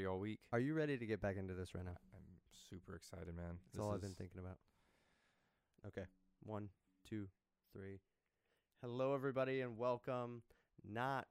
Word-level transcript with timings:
ready 0.00 0.06
all 0.06 0.18
week. 0.18 0.40
Are 0.50 0.58
you 0.58 0.72
ready 0.72 0.96
to 0.96 1.04
get 1.04 1.20
back 1.20 1.36
into 1.36 1.52
this 1.52 1.74
right 1.74 1.84
now? 1.84 1.90
I'm 2.14 2.24
super 2.70 2.94
excited, 2.94 3.36
man. 3.36 3.58
That's 3.70 3.84
all 3.84 3.92
I've 3.92 4.00
been 4.00 4.14
thinking 4.14 4.40
about. 4.40 4.56
Okay. 5.86 6.06
One, 6.42 6.70
two, 7.06 7.26
three. 7.74 8.00
Hello, 8.80 9.14
everybody, 9.14 9.60
and 9.60 9.76
welcome 9.76 10.40
not 10.90 11.26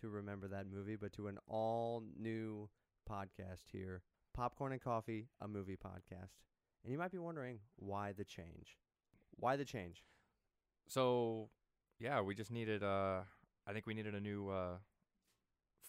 to 0.00 0.08
Remember 0.08 0.46
That 0.46 0.66
Movie, 0.72 0.94
but 0.94 1.12
to 1.14 1.26
an 1.26 1.38
all 1.48 2.04
new 2.16 2.68
podcast 3.10 3.64
here 3.72 4.02
Popcorn 4.34 4.70
and 4.70 4.80
Coffee, 4.80 5.26
a 5.40 5.48
movie 5.48 5.76
podcast. 5.76 6.30
And 6.84 6.92
you 6.92 6.98
might 6.98 7.10
be 7.10 7.18
wondering 7.18 7.58
why 7.74 8.12
the 8.12 8.24
change? 8.24 8.76
Why 9.34 9.56
the 9.56 9.64
change? 9.64 10.04
So, 10.86 11.48
yeah, 11.98 12.20
we 12.20 12.36
just 12.36 12.52
needed. 12.52 12.84
Uh, 12.84 13.22
I 13.66 13.72
think 13.72 13.88
we 13.88 13.94
needed 13.94 14.14
a 14.14 14.20
new 14.20 14.48
uh, 14.48 14.76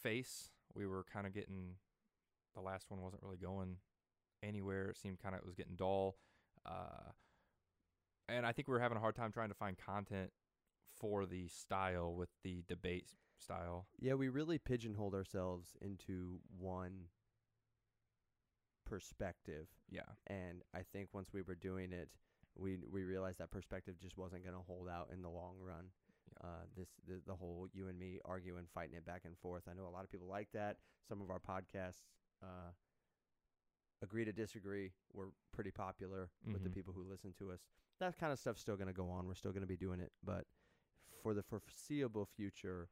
face. 0.02 0.50
We 0.74 0.88
were 0.88 1.06
kind 1.14 1.28
of 1.28 1.34
getting. 1.36 1.76
The 2.56 2.62
last 2.62 2.86
one 2.90 3.02
wasn't 3.02 3.24
really 3.24 3.38
going 3.38 3.78
anywhere. 4.44 4.90
It 4.90 4.98
seemed 4.98 5.20
kind 5.20 5.36
of 5.36 5.42
it 5.42 5.46
was 5.46 5.56
getting 5.56 5.76
dull. 5.76 6.18
Uh, 6.66 7.12
and 8.30 8.46
I 8.46 8.52
think 8.52 8.68
we 8.68 8.74
were 8.74 8.80
having 8.80 8.98
a 8.98 9.02
hard 9.02 9.16
time 9.16 9.32
trying 9.32 9.50
to 9.50 9.56
find 9.56 9.78
content 9.78 10.32
for 11.00 11.26
the 11.26 11.48
style 11.48 12.14
with 12.14 12.30
the 12.44 12.64
debate 12.68 13.10
style. 13.40 13.88
Yeah, 14.00 14.14
we 14.14 14.30
really 14.30 14.58
pigeonholed 14.58 15.14
ourselves 15.14 15.76
into 15.82 16.40
one 16.58 17.08
perspective. 18.86 19.68
Yeah. 19.90 20.02
and 20.28 20.62
I 20.74 20.82
think 20.92 21.10
once 21.14 21.30
we 21.34 21.42
were 21.42 21.56
doing 21.56 21.92
it, 21.92 22.10
we 22.56 22.78
we 22.92 23.04
realized 23.04 23.40
that 23.40 23.52
perspective 23.52 23.96
just 24.00 24.18
wasn't 24.18 24.44
going 24.44 24.56
to 24.56 24.62
hold 24.62 24.88
out 24.88 25.10
in 25.12 25.22
the 25.22 25.30
long 25.30 25.56
run. 25.60 25.86
Yeah. 26.42 26.48
Uh, 26.48 26.64
this 26.78 26.90
the, 27.08 27.22
the 27.26 27.36
whole 27.36 27.68
you 27.74 27.88
and 27.88 28.00
me 28.00 28.20
arguing, 28.26 28.66
fighting 28.74 28.96
it 28.96 29.06
back 29.06 29.22
and 29.26 29.38
forth. 29.38 29.64
I 29.70 29.74
know 29.74 29.88
a 29.88 29.94
lot 29.94 30.04
of 30.04 30.12
people 30.12 30.28
like 30.28 30.50
that. 30.54 30.78
Some 31.08 31.22
of 31.22 31.30
our 31.30 31.40
podcasts 31.40 32.02
uh, 32.44 32.72
agree 34.02 34.26
to 34.26 34.34
disagree. 34.34 34.92
We're 35.14 35.30
pretty 35.54 35.72
popular 35.72 36.30
with 36.46 36.64
the 36.64 36.70
Mhm. 36.70 36.74
people 36.74 36.94
who 36.94 37.04
listen 37.04 37.34
to 37.40 37.52
us. 37.52 37.62
That 38.00 38.18
kind 38.18 38.34
of 38.34 38.40
stuff's 38.40 38.60
still 38.62 38.76
going 38.76 38.88
to 38.88 38.94
go 38.94 39.10
on. 39.10 39.28
We're 39.28 39.34
still 39.36 39.52
going 39.54 39.62
to 39.62 39.68
be 39.68 39.78
doing 39.78 40.00
it, 40.02 40.12
but 40.24 40.46
for 41.22 41.34
the 41.34 41.44
foreseeable 41.44 42.26
future, 42.26 42.90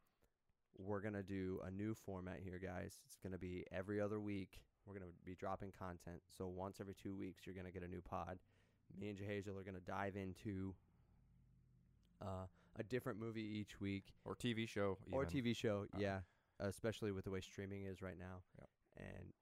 we're 0.77 1.01
going 1.01 1.15
to 1.15 1.23
do 1.23 1.59
a 1.65 1.71
new 1.71 1.93
format 1.93 2.39
here, 2.39 2.59
guys. 2.59 3.01
It's 3.05 3.17
going 3.17 3.33
to 3.33 3.37
be 3.39 3.65
every 3.71 3.99
other 3.99 4.19
week. 4.21 4.61
We're 4.85 4.97
going 4.97 5.11
to 5.11 5.15
be 5.25 5.35
dropping 5.35 5.73
content. 5.73 6.21
So 6.29 6.47
once 6.47 6.79
every 6.79 6.95
two 6.95 7.13
weeks, 7.13 7.45
you're 7.45 7.55
going 7.55 7.65
to 7.65 7.71
get 7.73 7.83
a 7.83 7.87
new 7.89 8.01
pod. 8.01 8.39
Me 8.97 9.09
and 9.09 9.17
Jehazel 9.17 9.57
are 9.57 9.63
going 9.63 9.75
to 9.75 9.81
dive 9.81 10.15
into 10.15 10.75
uh, 12.21 12.45
a 12.77 12.83
different 12.83 13.19
movie 13.19 13.41
each 13.43 13.79
week 13.81 14.13
Or 14.25 14.35
TV 14.35 14.67
show. 14.67 14.97
or. 15.11 15.25
TV 15.25 15.53
show. 15.55 15.87
Uh, 15.93 15.97
yeah, 15.99 16.21
especially 16.59 17.11
with 17.11 17.25
the 17.25 17.31
way 17.31 17.41
streaming 17.41 17.83
is 17.83 18.01
right 18.01 18.17
now. 18.17 18.43
Yep. 18.59 18.69
And 18.97 19.33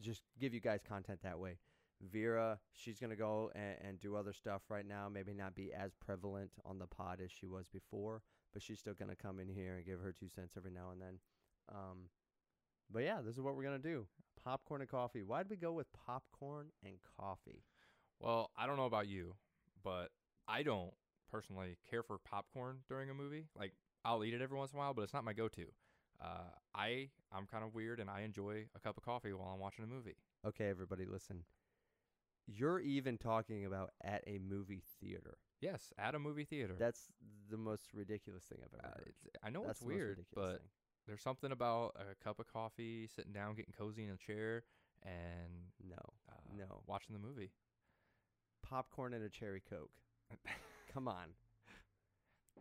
just 0.00 0.22
give 0.38 0.54
you 0.54 0.60
guys 0.60 0.80
content 0.86 1.20
that 1.22 1.38
way. 1.38 1.58
Vera, 2.02 2.58
she's 2.72 2.98
gonna 2.98 3.16
go 3.16 3.50
and, 3.54 3.76
and 3.86 4.00
do 4.00 4.16
other 4.16 4.32
stuff 4.32 4.62
right 4.68 4.86
now. 4.86 5.08
Maybe 5.12 5.34
not 5.34 5.54
be 5.54 5.72
as 5.72 5.92
prevalent 5.94 6.50
on 6.64 6.78
the 6.78 6.86
pod 6.86 7.20
as 7.22 7.30
she 7.30 7.46
was 7.46 7.66
before, 7.68 8.22
but 8.52 8.62
she's 8.62 8.78
still 8.78 8.94
gonna 8.94 9.16
come 9.16 9.38
in 9.38 9.48
here 9.48 9.76
and 9.76 9.84
give 9.84 10.00
her 10.00 10.12
two 10.12 10.28
cents 10.28 10.54
every 10.56 10.70
now 10.70 10.90
and 10.92 11.00
then. 11.00 11.18
Um, 11.70 12.08
but 12.90 13.00
yeah, 13.00 13.20
this 13.24 13.34
is 13.34 13.40
what 13.40 13.54
we're 13.54 13.64
gonna 13.64 13.78
do: 13.78 14.06
popcorn 14.42 14.80
and 14.80 14.90
coffee. 14.90 15.22
Why'd 15.22 15.50
we 15.50 15.56
go 15.56 15.72
with 15.72 15.88
popcorn 15.92 16.68
and 16.84 16.94
coffee? 17.18 17.64
Well, 18.18 18.50
I 18.56 18.66
don't 18.66 18.76
know 18.76 18.86
about 18.86 19.08
you, 19.08 19.34
but 19.84 20.08
I 20.48 20.62
don't 20.62 20.92
personally 21.30 21.76
care 21.88 22.02
for 22.02 22.18
popcorn 22.18 22.78
during 22.88 23.10
a 23.10 23.14
movie. 23.14 23.46
Like 23.58 23.72
I'll 24.04 24.24
eat 24.24 24.34
it 24.34 24.40
every 24.40 24.56
once 24.56 24.72
in 24.72 24.78
a 24.78 24.80
while, 24.80 24.94
but 24.94 25.02
it's 25.02 25.12
not 25.12 25.24
my 25.24 25.34
go-to. 25.34 25.66
Uh, 26.22 26.50
I 26.74 27.08
I'm 27.32 27.46
kind 27.46 27.64
of 27.64 27.74
weird, 27.74 28.00
and 28.00 28.10
I 28.10 28.20
enjoy 28.22 28.66
a 28.74 28.80
cup 28.80 28.96
of 28.96 29.02
coffee 29.04 29.32
while 29.32 29.50
I'm 29.54 29.60
watching 29.60 29.84
a 29.84 29.88
movie. 29.88 30.16
Okay, 30.46 30.68
everybody, 30.68 31.06
listen. 31.06 31.44
You're 32.46 32.80
even 32.80 33.16
talking 33.16 33.64
about 33.64 33.90
at 34.02 34.22
a 34.26 34.38
movie 34.38 34.82
theater. 35.00 35.38
Yes, 35.60 35.92
at 35.98 36.14
a 36.14 36.18
movie 36.18 36.44
theater. 36.44 36.74
That's 36.78 37.08
the 37.50 37.56
most 37.56 37.92
ridiculous 37.94 38.44
thing 38.44 38.58
I've 38.64 38.74
ever 38.78 38.92
Uh, 38.94 38.98
heard. 38.98 39.14
I 39.42 39.50
know 39.50 39.64
That's 39.64 39.80
it's 39.80 39.86
weird, 39.86 40.24
but 40.34 40.58
thing. 40.58 40.68
there's 41.06 41.22
something 41.22 41.52
about 41.52 41.96
a 41.96 42.14
cup 42.22 42.40
of 42.40 42.46
coffee, 42.48 43.06
sitting 43.06 43.32
down, 43.32 43.54
getting 43.54 43.72
cozy 43.76 44.04
in 44.04 44.10
a 44.10 44.16
chair, 44.16 44.64
and 45.02 45.70
no, 45.82 45.96
uh, 46.28 46.54
No. 46.56 46.82
watching 46.86 47.12
the 47.14 47.20
movie. 47.20 47.52
popcorn 48.62 49.14
and 49.14 49.24
a 49.24 49.28
cherry 49.30 49.60
coke. 49.60 49.90
Come 50.92 51.08
on, 51.08 51.34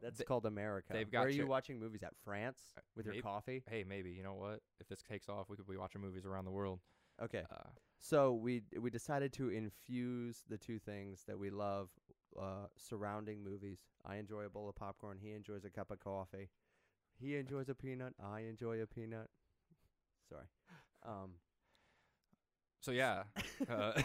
that's 0.01 0.17
They- 0.19 0.23
called 0.25 0.45
America. 0.45 0.93
they've 0.93 1.11
Where 1.11 1.23
are 1.23 1.29
you 1.29 1.47
watching 1.47 1.79
movies 1.79 2.03
at 2.03 2.15
France 2.23 2.73
Uh, 2.77 2.81
with 2.95 3.05
your 3.05 3.13
maybe- 3.13 3.23
coffee? 3.23 3.63
Hey, 3.67 3.83
maybe 3.83 4.11
you 4.11 4.23
know 4.23 4.35
what? 4.35 4.61
If 4.79 4.87
this 4.87 5.01
takes 5.01 5.29
off, 5.29 5.49
we 5.49 5.55
could 5.57 5.67
be 5.67 5.77
watching 5.77 6.01
movies 6.01 6.25
around 6.25 6.45
the 6.45 6.51
world. 6.51 6.79
Okay, 7.21 7.45
Uh, 7.51 7.69
so 7.97 8.33
we 8.33 8.63
we 8.79 8.89
decided 8.89 9.33
to 9.33 9.49
infuse 9.49 10.43
the 10.47 10.57
two 10.57 10.79
things 10.79 11.25
that 11.25 11.37
we 11.37 11.49
love 11.49 11.89
uh, 12.37 12.67
surrounding 12.77 13.43
movies. 13.43 13.79
I 14.05 14.15
enjoy 14.17 14.45
a 14.45 14.49
bowl 14.49 14.69
of 14.69 14.75
popcorn. 14.75 15.17
He 15.17 15.31
enjoys 15.33 15.65
a 15.65 15.69
cup 15.69 15.91
of 15.91 15.99
coffee. 15.99 16.49
He 17.17 17.35
enjoys 17.35 17.67
a 17.67 17.75
peanut. 17.75 18.13
I 18.19 18.41
enjoy 18.41 18.81
a 18.81 18.87
peanut. 18.87 19.29
Sorry. 20.29 20.45
Um, 21.03 21.39
so 22.81 22.91
yeah, 22.91 23.23
uh, 23.69 24.01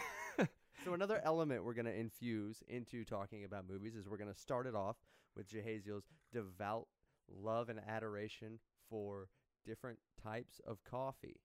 So 0.83 0.93
another 0.93 1.21
element 1.23 1.63
we're 1.63 1.73
gonna 1.73 1.91
infuse 1.91 2.61
into 2.67 3.05
talking 3.05 3.45
about 3.45 3.65
movies 3.67 3.95
is 3.95 4.09
we're 4.09 4.17
gonna 4.17 4.35
start 4.35 4.67
it 4.67 4.75
off 4.75 4.97
with 5.35 5.47
Jehaziel's 5.47 6.05
devout 6.31 6.87
love 7.29 7.69
and 7.69 7.79
adoration 7.87 8.59
for 8.89 9.29
different 9.65 9.99
types 10.21 10.61
of 10.65 10.83
coffee. 10.83 11.41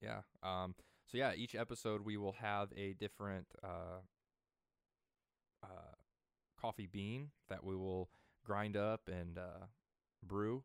Yeah. 0.00 0.22
Um. 0.42 0.74
So 1.06 1.18
yeah, 1.18 1.32
each 1.34 1.54
episode 1.54 2.04
we 2.04 2.16
will 2.16 2.36
have 2.40 2.68
a 2.76 2.94
different 2.94 3.46
uh, 3.62 4.00
uh, 5.62 5.94
coffee 6.60 6.88
bean 6.90 7.30
that 7.48 7.64
we 7.64 7.76
will 7.76 8.08
grind 8.44 8.76
up 8.76 9.02
and 9.08 9.38
uh, 9.38 9.66
brew. 10.26 10.64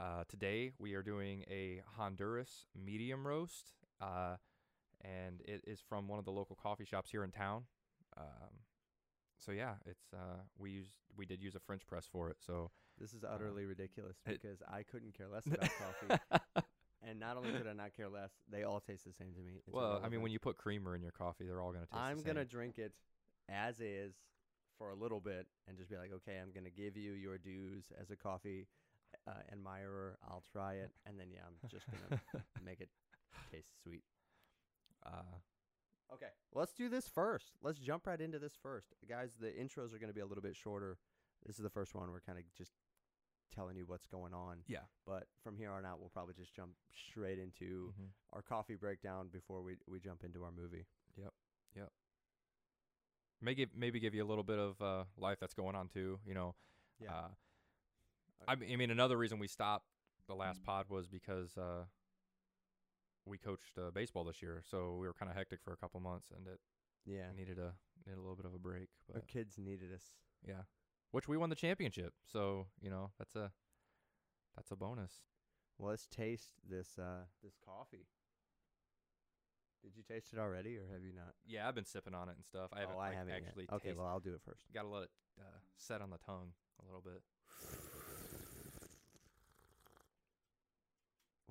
Uh, 0.00 0.24
today 0.28 0.72
we 0.78 0.94
are 0.94 1.02
doing 1.02 1.44
a 1.50 1.82
Honduras 1.96 2.66
medium 2.74 3.26
roast, 3.26 3.72
uh, 4.00 4.36
and 5.02 5.42
it 5.44 5.62
is 5.66 5.80
from 5.86 6.08
one 6.08 6.18
of 6.18 6.24
the 6.24 6.30
local 6.32 6.56
coffee 6.56 6.84
shops 6.84 7.10
here 7.10 7.24
in 7.24 7.30
town. 7.30 7.64
Um, 8.16 8.62
so 9.44 9.52
yeah, 9.52 9.74
it's 9.86 10.12
uh, 10.14 10.40
we 10.58 10.70
used 10.70 10.92
we 11.16 11.26
did 11.26 11.42
use 11.42 11.54
a 11.54 11.60
French 11.60 11.86
press 11.86 12.06
for 12.10 12.30
it. 12.30 12.36
So 12.40 12.70
This 12.98 13.12
is 13.14 13.24
utterly 13.24 13.64
ridiculous 13.64 14.16
it- 14.26 14.40
because 14.40 14.62
I 14.68 14.82
couldn't 14.82 15.14
care 15.16 15.28
less 15.28 15.46
about 15.52 15.70
coffee, 15.78 16.52
and 17.06 17.18
not 17.18 17.36
only 17.36 17.52
could 17.52 17.66
I 17.66 17.72
not 17.72 17.94
care 17.96 18.08
less, 18.08 18.30
they 18.50 18.62
all 18.64 18.80
taste 18.80 19.04
the 19.04 19.12
same 19.12 19.34
to 19.34 19.40
me. 19.40 19.52
It's 19.66 19.74
well, 19.74 20.00
I 20.04 20.08
mean, 20.08 20.22
when 20.22 20.32
you 20.32 20.38
put 20.38 20.56
creamer 20.56 20.94
in 20.94 21.02
your 21.02 21.12
coffee, 21.12 21.46
they're 21.46 21.60
all 21.60 21.72
gonna 21.72 21.86
taste. 21.86 21.92
I'm 22.00 22.18
the 22.18 22.24
gonna 22.24 22.44
drink 22.44 22.78
it 22.78 22.92
as 23.48 23.80
is 23.80 24.14
for 24.78 24.90
a 24.90 24.94
little 24.94 25.20
bit 25.20 25.46
and 25.68 25.76
just 25.76 25.90
be 25.90 25.96
like, 25.96 26.12
okay, 26.12 26.38
I'm 26.40 26.52
gonna 26.52 26.70
give 26.70 26.96
you 26.96 27.12
your 27.12 27.38
dues 27.38 27.84
as 28.00 28.10
a 28.10 28.16
coffee 28.16 28.66
uh, 29.26 29.32
admirer. 29.50 30.16
I'll 30.28 30.44
try 30.52 30.74
it, 30.74 30.90
and 31.06 31.18
then 31.18 31.28
yeah, 31.32 31.40
I'm 31.46 31.68
just 31.68 31.86
gonna 31.90 32.20
make 32.64 32.80
it 32.80 32.88
taste 33.50 33.68
sweet. 33.82 34.04
uh, 35.04 35.36
Okay, 36.14 36.26
let's 36.52 36.72
do 36.74 36.88
this 36.88 37.08
first. 37.08 37.52
Let's 37.62 37.78
jump 37.78 38.06
right 38.06 38.20
into 38.20 38.38
this 38.38 38.52
first, 38.62 38.94
guys. 39.08 39.30
The 39.40 39.48
intros 39.48 39.94
are 39.94 39.98
gonna 39.98 40.12
be 40.12 40.20
a 40.20 40.26
little 40.26 40.42
bit 40.42 40.54
shorter. 40.56 40.98
This 41.46 41.56
is 41.56 41.62
the 41.62 41.70
first 41.70 41.94
one. 41.94 42.10
We're 42.10 42.20
kind 42.20 42.38
of 42.38 42.44
just 42.56 42.72
telling 43.54 43.76
you 43.76 43.84
what's 43.86 44.06
going 44.06 44.32
on, 44.32 44.58
yeah. 44.66 44.80
but 45.06 45.26
from 45.42 45.56
here 45.56 45.70
on 45.70 45.84
out, 45.84 46.00
we'll 46.00 46.08
probably 46.10 46.34
just 46.34 46.54
jump 46.54 46.72
straight 47.10 47.38
into 47.38 47.92
Mhm. 47.98 48.08
our 48.32 48.42
coffee 48.42 48.76
breakdown 48.76 49.28
before 49.28 49.62
we 49.62 49.76
we 49.86 50.00
jump 50.00 50.24
into 50.24 50.42
our 50.44 50.52
movie. 50.52 50.86
May 53.44 53.54
give, 53.56 53.74
maybe 53.74 53.80
maybe 53.80 54.00
give 54.00 54.14
you 54.14 54.22
a 54.22 54.28
little 54.28 54.44
bit 54.44 54.58
of 54.60 54.80
uh, 54.80 55.04
life 55.16 55.38
that's 55.40 55.52
going 55.54 55.74
on 55.74 55.88
too. 55.88 56.20
You 56.24 56.34
know, 56.34 56.54
Yeah. 57.00 57.12
Uh, 57.12 57.28
I, 58.46 58.52
I 58.52 58.76
mean, 58.76 58.90
another 58.92 59.16
reason 59.16 59.38
we 59.40 59.48
stopped 59.48 59.86
the 60.28 60.34
last 60.36 60.62
pod 60.62 60.88
was 60.88 61.08
because 61.08 61.56
uh, 61.58 61.86
we 63.24 63.38
coached 63.38 63.78
uh, 63.78 63.90
baseball 63.92 64.24
this 64.24 64.42
year, 64.42 64.62
so 64.68 64.96
we 65.00 65.06
were 65.06 65.14
kind 65.14 65.30
of 65.30 65.36
hectic 65.36 65.60
for 65.62 65.72
a 65.72 65.76
couple 65.76 66.00
months, 66.00 66.30
and 66.36 66.46
it 66.46 66.60
Yeah, 67.04 67.30
needed 67.36 67.58
a 67.58 67.74
needed 68.04 68.18
a 68.18 68.20
little 68.20 68.36
bit 68.36 68.46
of 68.46 68.54
a 68.54 68.58
break. 68.58 68.88
our 69.14 69.20
But 69.20 69.28
kids 69.28 69.58
needed 69.58 69.92
us. 69.94 70.12
yeah, 70.46 70.62
which 71.12 71.28
we 71.28 71.36
won 71.36 71.50
the 71.50 71.56
championship, 71.56 72.14
so 72.24 72.66
you 72.80 72.90
know 72.90 73.10
that's 73.18 73.36
a 73.36 73.52
that's 74.56 74.70
a 74.70 74.76
bonus. 74.76 75.22
Well, 75.78 75.90
let's 75.90 76.06
taste 76.06 76.54
this 76.68 76.98
uh 76.98 77.24
this 77.42 77.54
coffee. 77.64 78.06
Did 79.82 79.96
you 79.96 80.02
taste 80.04 80.32
it 80.32 80.38
already, 80.38 80.76
or 80.76 80.86
have 80.92 81.02
you 81.02 81.12
not? 81.12 81.34
Yeah, 81.44 81.66
I've 81.66 81.74
been 81.74 81.84
sipping 81.84 82.14
on 82.14 82.28
it 82.28 82.36
and 82.36 82.44
stuff. 82.44 82.70
I 82.72 82.80
haven't, 82.80 82.94
oh, 82.94 83.00
I 83.00 83.08
like, 83.08 83.16
haven't 83.18 83.32
yet. 83.34 83.42
actually. 83.46 83.66
Okay, 83.72 83.88
taste- 83.88 83.98
well, 83.98 84.06
I'll 84.06 84.20
do 84.20 84.32
it 84.34 84.40
first. 84.44 84.62
gotta 84.72 84.86
let 84.88 85.02
it 85.04 85.10
uh, 85.40 85.58
set 85.76 86.00
on 86.00 86.10
the 86.10 86.18
tongue 86.18 86.52
a 86.80 86.86
little 86.86 87.00
bit. 87.02 87.22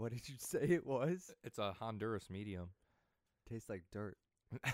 What 0.02 0.12
did 0.12 0.28
you 0.28 0.36
say 0.40 0.64
it 0.64 0.84
was? 0.84 1.30
It's 1.44 1.60
a 1.60 1.74
Honduras 1.74 2.28
medium. 2.28 2.70
Tastes 3.48 3.70
like 3.70 3.84
dirt. 3.92 4.18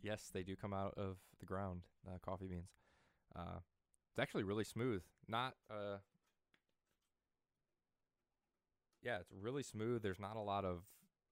yes, 0.00 0.30
they 0.32 0.44
do 0.44 0.54
come 0.54 0.72
out 0.72 0.94
of 0.96 1.16
the 1.40 1.46
ground, 1.46 1.80
uh, 2.06 2.18
coffee 2.24 2.46
beans. 2.46 2.70
Uh, 3.34 3.58
it's 4.12 4.20
actually 4.20 4.44
really 4.44 4.62
smooth. 4.62 5.02
Not 5.26 5.54
uh, 5.68 5.96
yeah, 9.02 9.18
it's 9.18 9.32
really 9.32 9.64
smooth. 9.64 10.00
There's 10.00 10.20
not 10.20 10.36
a 10.36 10.40
lot 10.40 10.64
of 10.64 10.84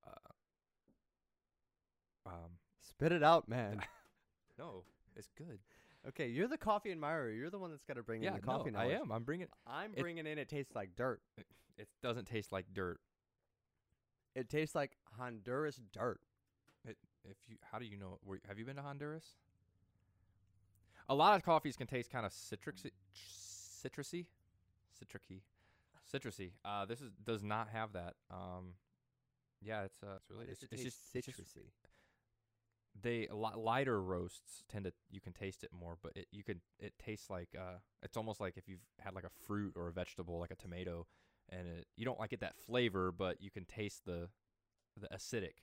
uh, 0.04 0.32
um, 2.28 2.58
Spit 2.80 3.12
it 3.12 3.22
out, 3.22 3.48
man. 3.48 3.82
no, 4.58 4.82
it's 5.14 5.30
good. 5.38 5.60
Okay, 6.08 6.28
you're 6.28 6.48
the 6.48 6.58
coffee 6.58 6.90
admirer. 6.92 7.30
You're 7.30 7.50
the 7.50 7.58
one 7.58 7.70
that's 7.70 7.84
got 7.84 7.94
to 7.96 8.02
bring 8.02 8.22
in 8.22 8.32
the 8.34 8.40
coffee 8.40 8.70
no, 8.70 8.78
I 8.78 8.82
knowledge. 8.84 9.00
am. 9.02 9.12
I'm 9.12 9.24
bringing. 9.24 9.48
I'm 9.66 9.92
It- 9.94 10.00
bringing 10.00 10.26
in. 10.26 10.38
It 10.38 10.48
tastes 10.48 10.74
like 10.74 10.90
dirt. 10.96 11.20
It 11.78 11.88
doesn't 12.02 12.24
taste 12.24 12.52
like 12.52 12.64
dirt. 12.72 13.00
It 14.34 14.48
tastes 14.48 14.74
like 14.74 14.96
Honduras 15.18 15.78
dirt. 15.92 16.20
If 16.86 17.36
you, 17.48 17.56
how 17.70 17.78
do 17.78 17.84
you 17.84 17.98
know? 17.98 18.18
Were, 18.24 18.40
have 18.48 18.58
you 18.58 18.64
been 18.64 18.76
to 18.76 18.82
Honduras? 18.82 19.36
A 21.10 21.14
lot 21.14 21.36
of 21.36 21.42
coffees 21.44 21.76
can 21.76 21.86
taste 21.86 22.10
kind 22.10 22.24
of 22.24 22.32
citrusy, 22.32 22.92
citrusy, 23.14 24.24
citricy, 24.98 25.40
citrusy. 26.10 26.52
Uh, 26.64 26.86
this 26.86 27.02
is 27.02 27.10
does 27.24 27.42
not 27.42 27.68
have 27.68 27.92
that. 27.92 28.14
Um, 28.30 28.72
yeah, 29.60 29.82
it's 29.82 30.02
uh, 30.02 30.16
it's 30.16 30.30
really 30.30 30.46
it's, 30.50 30.62
it 30.62 30.68
it's 30.72 30.82
taste 30.82 30.96
just 31.12 31.16
it's 31.16 31.26
just 31.26 31.38
citrusy. 31.56 31.64
They 33.02 33.26
a 33.28 33.34
lot 33.34 33.58
lighter 33.58 34.00
roasts 34.02 34.62
tend 34.68 34.84
to 34.84 34.92
you 35.10 35.20
can 35.20 35.32
taste 35.32 35.62
it 35.64 35.70
more, 35.72 35.96
but 36.02 36.12
it 36.16 36.26
you 36.32 36.42
can 36.42 36.60
it 36.78 36.94
tastes 36.98 37.28
like 37.30 37.48
uh 37.58 37.78
it's 38.02 38.16
almost 38.16 38.40
like 38.40 38.56
if 38.56 38.68
you've 38.68 38.80
had 39.00 39.14
like 39.14 39.24
a 39.24 39.30
fruit 39.46 39.74
or 39.76 39.88
a 39.88 39.92
vegetable 39.92 40.38
like 40.38 40.50
a 40.50 40.56
tomato, 40.56 41.06
and 41.48 41.66
it 41.68 41.86
you 41.96 42.04
don't 42.04 42.18
like 42.18 42.30
get 42.30 42.40
that 42.40 42.56
flavor, 42.56 43.12
but 43.12 43.40
you 43.40 43.50
can 43.50 43.64
taste 43.64 44.04
the 44.04 44.28
the 44.98 45.08
acidic. 45.08 45.62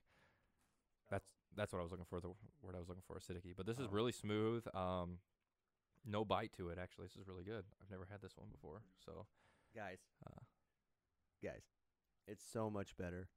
That's 1.09 1.27
that's 1.55 1.71
what 1.73 1.79
I 1.79 1.83
was 1.83 1.91
looking 1.91 2.05
for. 2.09 2.19
The 2.19 2.29
word 2.61 2.75
I 2.75 2.79
was 2.79 2.87
looking 2.89 3.03
for, 3.05 3.17
acidic. 3.17 3.41
But 3.55 3.65
this 3.65 3.79
is 3.79 3.87
Oh. 3.87 3.91
really 3.91 4.11
smooth. 4.11 4.65
Um, 4.75 5.19
no 6.05 6.25
bite 6.25 6.51
to 6.57 6.69
it. 6.69 6.77
Actually, 6.77 7.07
this 7.07 7.15
is 7.15 7.27
really 7.27 7.43
good. 7.43 7.65
I've 7.81 7.89
never 7.89 8.05
had 8.09 8.21
this 8.21 8.35
one 8.37 8.49
before. 8.51 8.81
So 9.05 9.25
guys, 9.75 9.99
uh, 10.25 10.41
guys, 11.43 11.63
it's 12.27 12.43
so 12.43 12.69
much 12.69 12.95
better 12.97 13.27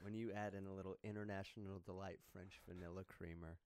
when 0.00 0.14
you 0.14 0.32
add 0.32 0.54
in 0.54 0.66
a 0.66 0.72
little 0.74 0.96
International 1.02 1.80
Delight 1.84 2.18
French 2.32 2.60
vanilla 2.68 3.04
creamer 3.04 3.58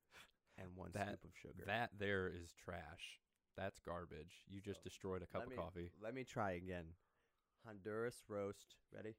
and 0.58 0.76
one 0.76 0.90
That- 0.92 1.18
scoop 1.18 1.24
of 1.24 1.36
sugar. 1.36 1.64
that 1.66 1.98
there 1.98 2.28
is 2.28 2.52
trash. 2.54 3.20
That's 3.56 3.78
garbage. 3.80 4.44
You 4.48 4.60
just 4.60 4.80
So, 4.80 4.84
destroyed 4.84 5.22
a 5.22 5.26
cup 5.26 5.40
let 5.46 5.48
of 5.52 5.56
coffee. 5.56 5.90
Let 6.00 6.14
me 6.14 6.24
try 6.24 6.52
again. 6.52 6.94
Honduras 7.66 8.24
roast. 8.28 8.76
Ready? 8.92 9.16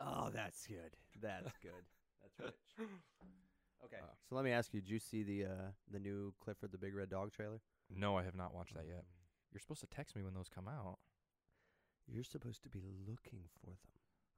Oh, 0.00 0.30
that's 0.30 0.66
good. 0.66 0.96
That's 1.20 1.56
good. 1.58 1.84
That's 2.20 2.38
rich. 2.40 2.54
Okay. 3.84 3.96
Uh, 4.00 4.06
so 4.28 4.36
let 4.36 4.44
me 4.44 4.52
ask 4.52 4.72
you, 4.72 4.80
did 4.80 4.88
you 4.88 5.00
see 5.00 5.24
the 5.24 5.44
uh 5.44 5.70
the 5.90 5.98
new 5.98 6.32
Clifford 6.38 6.70
the 6.70 6.78
Big 6.78 6.94
Red 6.94 7.10
Dog 7.10 7.32
trailer? 7.32 7.60
No, 7.90 8.16
I 8.16 8.22
have 8.22 8.36
not 8.36 8.54
watched 8.54 8.74
that 8.74 8.86
yet. 8.86 9.02
You're 9.52 9.58
supposed 9.58 9.80
to 9.80 9.88
text 9.88 10.14
me 10.14 10.22
when 10.22 10.34
those 10.34 10.48
come 10.48 10.68
out. 10.68 10.98
You're 12.06 12.24
supposed 12.24 12.62
to 12.64 12.68
be 12.68 12.82
looking 13.08 13.44
for 13.60 13.70
them. 13.70 13.94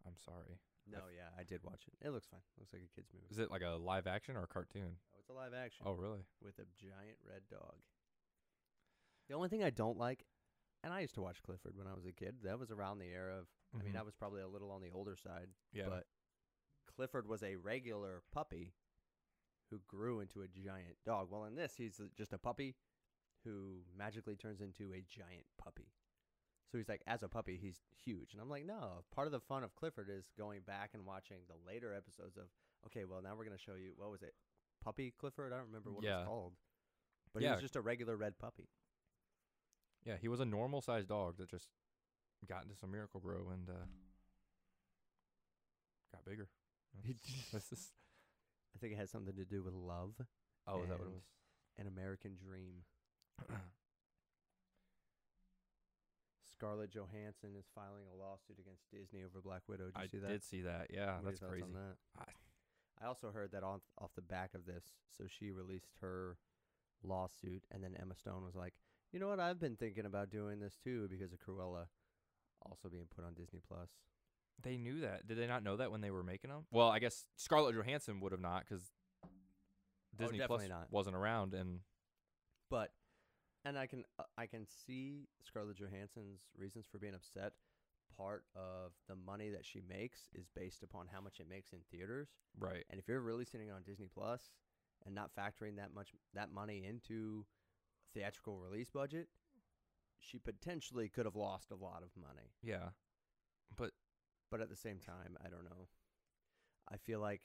I'm 0.07 0.17
sorry. 0.25 0.61
No, 0.87 1.09
yeah, 1.15 1.31
I 1.39 1.45
did 1.45 1.63
watch 1.65 1.85
it. 1.89 2.07
It 2.07 2.11
looks 2.11 2.27
fine. 2.27 2.41
Looks 2.59 2.73
like 2.75 2.83
a 2.83 2.95
kids 2.95 3.09
movie. 3.15 3.27
Is 3.31 3.39
it 3.39 3.51
like 3.51 3.63
a 3.63 3.71
live 3.81 4.07
action 4.07 4.37
or 4.37 4.43
a 4.43 4.47
cartoon? 4.47 4.97
Oh, 5.13 5.17
it's 5.19 5.31
a 5.31 5.33
live 5.33 5.55
action 5.55 5.87
Oh, 5.89 5.93
really? 5.93 6.21
with 6.43 6.59
a 6.59 6.67
giant 6.77 7.17
red 7.27 7.41
dog. 7.51 7.77
The 9.29 9.35
only 9.35 9.49
thing 9.49 9.65
I 9.65 9.71
don't 9.71 9.97
like, 9.97 10.27
and 10.83 10.93
I 10.93 11.01
used 11.01 11.15
to 11.15 11.23
watch 11.23 11.43
Clifford 11.43 11.75
when 11.77 11.87
I 11.87 11.95
was 11.95 12.05
a 12.05 12.13
kid. 12.13 12.37
That 12.43 12.59
was 12.59 12.71
around 12.71 12.99
the 12.99 13.09
era 13.11 13.39
of. 13.39 13.47
I 13.75 13.83
mean, 13.83 13.95
Mhm. 13.95 13.99
I 14.01 14.03
was 14.03 14.15
probably 14.15 14.43
a 14.43 14.47
little 14.49 14.71
on 14.71 14.83
the 14.83 14.91
older 14.91 15.17
side. 15.17 15.49
yeah. 15.73 15.89
But 15.89 16.07
Clifford 16.87 17.27
was 17.27 17.43
a 17.43 17.57
regular 17.57 18.23
puppy 18.31 18.75
who 19.71 19.79
grew 19.89 20.21
into 20.21 20.43
a 20.43 20.49
giant 20.49 21.03
dog. 21.03 21.31
Well, 21.31 21.45
in 21.47 21.55
this, 21.57 21.77
he's 21.77 21.99
just 22.15 22.33
a 22.35 22.39
puppy 22.39 22.77
who 23.43 23.85
magically 23.97 24.37
turns 24.37 24.61
into 24.61 24.93
a 24.93 25.01
giant 25.01 25.47
puppy. 25.57 25.91
So 26.75 26.79
he's 26.79 26.89
like, 26.89 27.03
as 27.07 27.23
a 27.23 27.29
puppy, 27.29 27.57
he's 27.63 27.79
huge. 28.05 28.33
And 28.33 28.43
I'm 28.43 28.51
like, 28.51 28.67
no. 28.67 29.05
Part 29.15 29.29
of 29.29 29.33
the 29.33 29.39
fun 29.39 29.63
of 29.63 29.77
Clifford 29.77 30.09
is 30.11 30.25
going 30.37 30.63
back 30.63 30.91
and 30.93 31.07
watching 31.07 31.37
the 31.47 31.55
later 31.65 31.95
episodes 31.95 32.37
of, 32.37 32.47
okay, 32.87 33.05
well, 33.05 33.21
now 33.23 33.37
we're 33.39 33.45
going 33.45 33.57
to 33.57 33.63
show 33.63 33.75
you, 33.81 33.93
what 33.97 34.11
was 34.11 34.23
it? 34.23 34.35
Puppy 34.83 35.15
Clifford? 35.17 35.53
I 35.53 35.57
don't 35.59 35.67
remember 35.67 35.93
what 35.93 36.03
it 36.03 36.09
was 36.19 36.27
called. 36.27 36.55
But 37.33 37.43
he 37.43 37.47
was 37.53 37.63
just 37.63 37.77
a 37.77 37.81
regular 37.81 38.17
red 38.17 38.41
puppy. 38.41 38.67
yeah, 40.05 40.17
he 40.21 40.27
was 40.27 40.41
a 40.41 40.45
normal 40.45 40.83
sized 40.83 41.09
dog 41.11 41.37
that 41.39 41.49
just 41.49 41.69
got 42.49 42.65
into 42.65 42.75
some 42.75 42.91
Miracle-Gro 42.91 43.51
and 43.53 43.71
uh, 43.71 43.87
got 46.13 46.25
bigger. 46.25 46.49
That's 47.53 47.69
just- 47.71 47.93
I 48.75 48.81
think 48.81 48.95
it 48.95 48.97
had 48.97 49.09
something 49.11 49.37
to 49.37 49.45
do 49.45 49.63
with 49.63 49.75
love, 49.75 50.15
oh, 50.67 50.83
is 50.83 50.89
that 50.89 50.99
what 50.99 51.07
it 51.07 51.15
was? 51.15 51.23
an 51.79 51.87
American 51.87 52.35
dream. 52.35 52.83
Scarlett 56.57 56.91
Johansson 56.91 57.51
is 57.59 57.67
filing 57.75 58.05
a 58.13 58.15
lawsuit 58.17 58.59
against 58.59 58.89
Disney 58.91 59.25
over 59.25 59.41
Black 59.43 59.63
Widow. 59.69 59.87
Did 59.87 59.97
you 59.97 60.03
I 60.03 60.07
see 60.07 60.19
that? 60.19 60.29
did 60.29 60.43
see 60.45 60.61
that. 60.63 60.87
Yeah, 60.91 61.07
What 61.07 61.09
are 61.09 61.23
your 61.23 61.31
that's 61.31 61.41
thoughts 61.41 61.51
crazy. 61.53 61.65
On 61.65 61.73
that? 61.75 61.97
I- 62.19 63.05
I 63.05 63.07
also 63.07 63.33
heard 63.33 63.51
that 63.53 63.65
off 63.65 63.83
off 63.99 64.15
the 64.15 64.23
back 64.23 64.55
of 64.55 64.67
this. 64.67 64.85
So 65.11 65.27
she 65.27 65.51
released 65.51 65.91
her 66.01 66.39
lawsuit, 67.03 67.65
and 67.73 67.83
then 67.83 67.97
Emma 67.97 68.15
Stone 68.15 68.45
was 68.45 68.55
like, 68.55 68.73
"You 69.13 69.19
know 69.19 69.27
what? 69.29 69.41
I've 69.41 69.59
been 69.59 69.77
thinking 69.77 70.07
about 70.07 70.31
doing 70.31 70.61
this 70.61 70.77
too 70.77 71.09
because 71.09 71.33
of 71.33 71.41
Cruella 71.41 71.89
also 72.63 72.89
being 72.89 73.07
put 73.09 73.25
on 73.25 73.35
Disney 73.35 73.61
Plus." 73.61 73.91
They 74.63 74.77
knew 74.77 75.01
that. 75.01 75.27
Did 75.27 75.39
they 75.39 75.49
not 75.49 75.65
know 75.65 75.77
that 75.77 75.91
when 75.91 76.01
they 76.03 76.13
were 76.13 76.23
making 76.23 76.51
them? 76.51 76.67
Well, 76.71 76.89
I 76.89 77.01
guess 77.01 77.27
Scarlett 77.37 77.75
Johansson 77.75 78.21
would 78.21 78.31
have 78.31 78.41
not 78.41 78.61
because 78.65 78.93
oh, 79.25 79.29
Disney 80.17 80.39
Plus 80.39 80.49
Oh, 80.49 80.55
definitely 80.63 80.69
not. 80.69 80.93
wasn't 80.93 81.17
around. 81.17 81.53
And 81.53 81.81
But, 82.71 82.95
and 83.65 83.79
I 83.79 83.87
can 83.87 84.05
uh, 84.19 84.25
I 84.37 84.47
can 84.47 84.67
see 84.67 85.29
Scarlett 85.43 85.77
Johansson's 85.77 86.41
reasons 86.57 86.87
for 86.91 86.99
being 86.99 87.15
upset. 87.15 87.53
Part 88.17 88.45
of 88.55 88.93
the 89.09 89.17
money 89.17 89.51
that 89.51 89.65
she 89.65 89.81
makes 89.89 90.29
is 90.35 90.47
based 90.55 90.83
upon 90.85 91.07
how 91.13 91.21
much 91.21 91.41
it 91.41 91.49
makes 91.49 91.73
in 91.73 91.81
theaters. 91.91 92.29
right, 92.59 92.85
And 92.89 93.01
if 93.01 93.09
you're 93.09 93.21
releasing 93.21 93.61
it 93.61 93.71
on 93.75 93.83
Disney 93.83 94.09
Plus 94.13 94.41
and 95.05 95.15
not 95.15 95.31
factoring 95.35 95.77
that 95.77 95.93
much 95.95 96.11
that 96.35 96.53
money 96.53 96.85
into 96.89 97.45
theatrical 98.15 98.59
release 98.61 98.91
budget, 98.91 99.29
she 100.21 100.39
potentially 100.39 101.09
could 101.09 101.25
have 101.25 101.35
lost 101.35 101.71
a 101.73 101.75
lot 101.75 102.03
of 102.05 102.11
money. 102.21 102.53
yeah, 102.63 102.91
but 103.77 103.91
But 104.51 104.61
at 104.61 104.69
the 104.69 104.77
same 104.77 104.99
time, 105.01 105.37
I 105.45 105.49
don't 105.49 105.65
know. 105.65 105.89
I 106.89 106.97
feel 106.99 107.19
like 107.21 107.43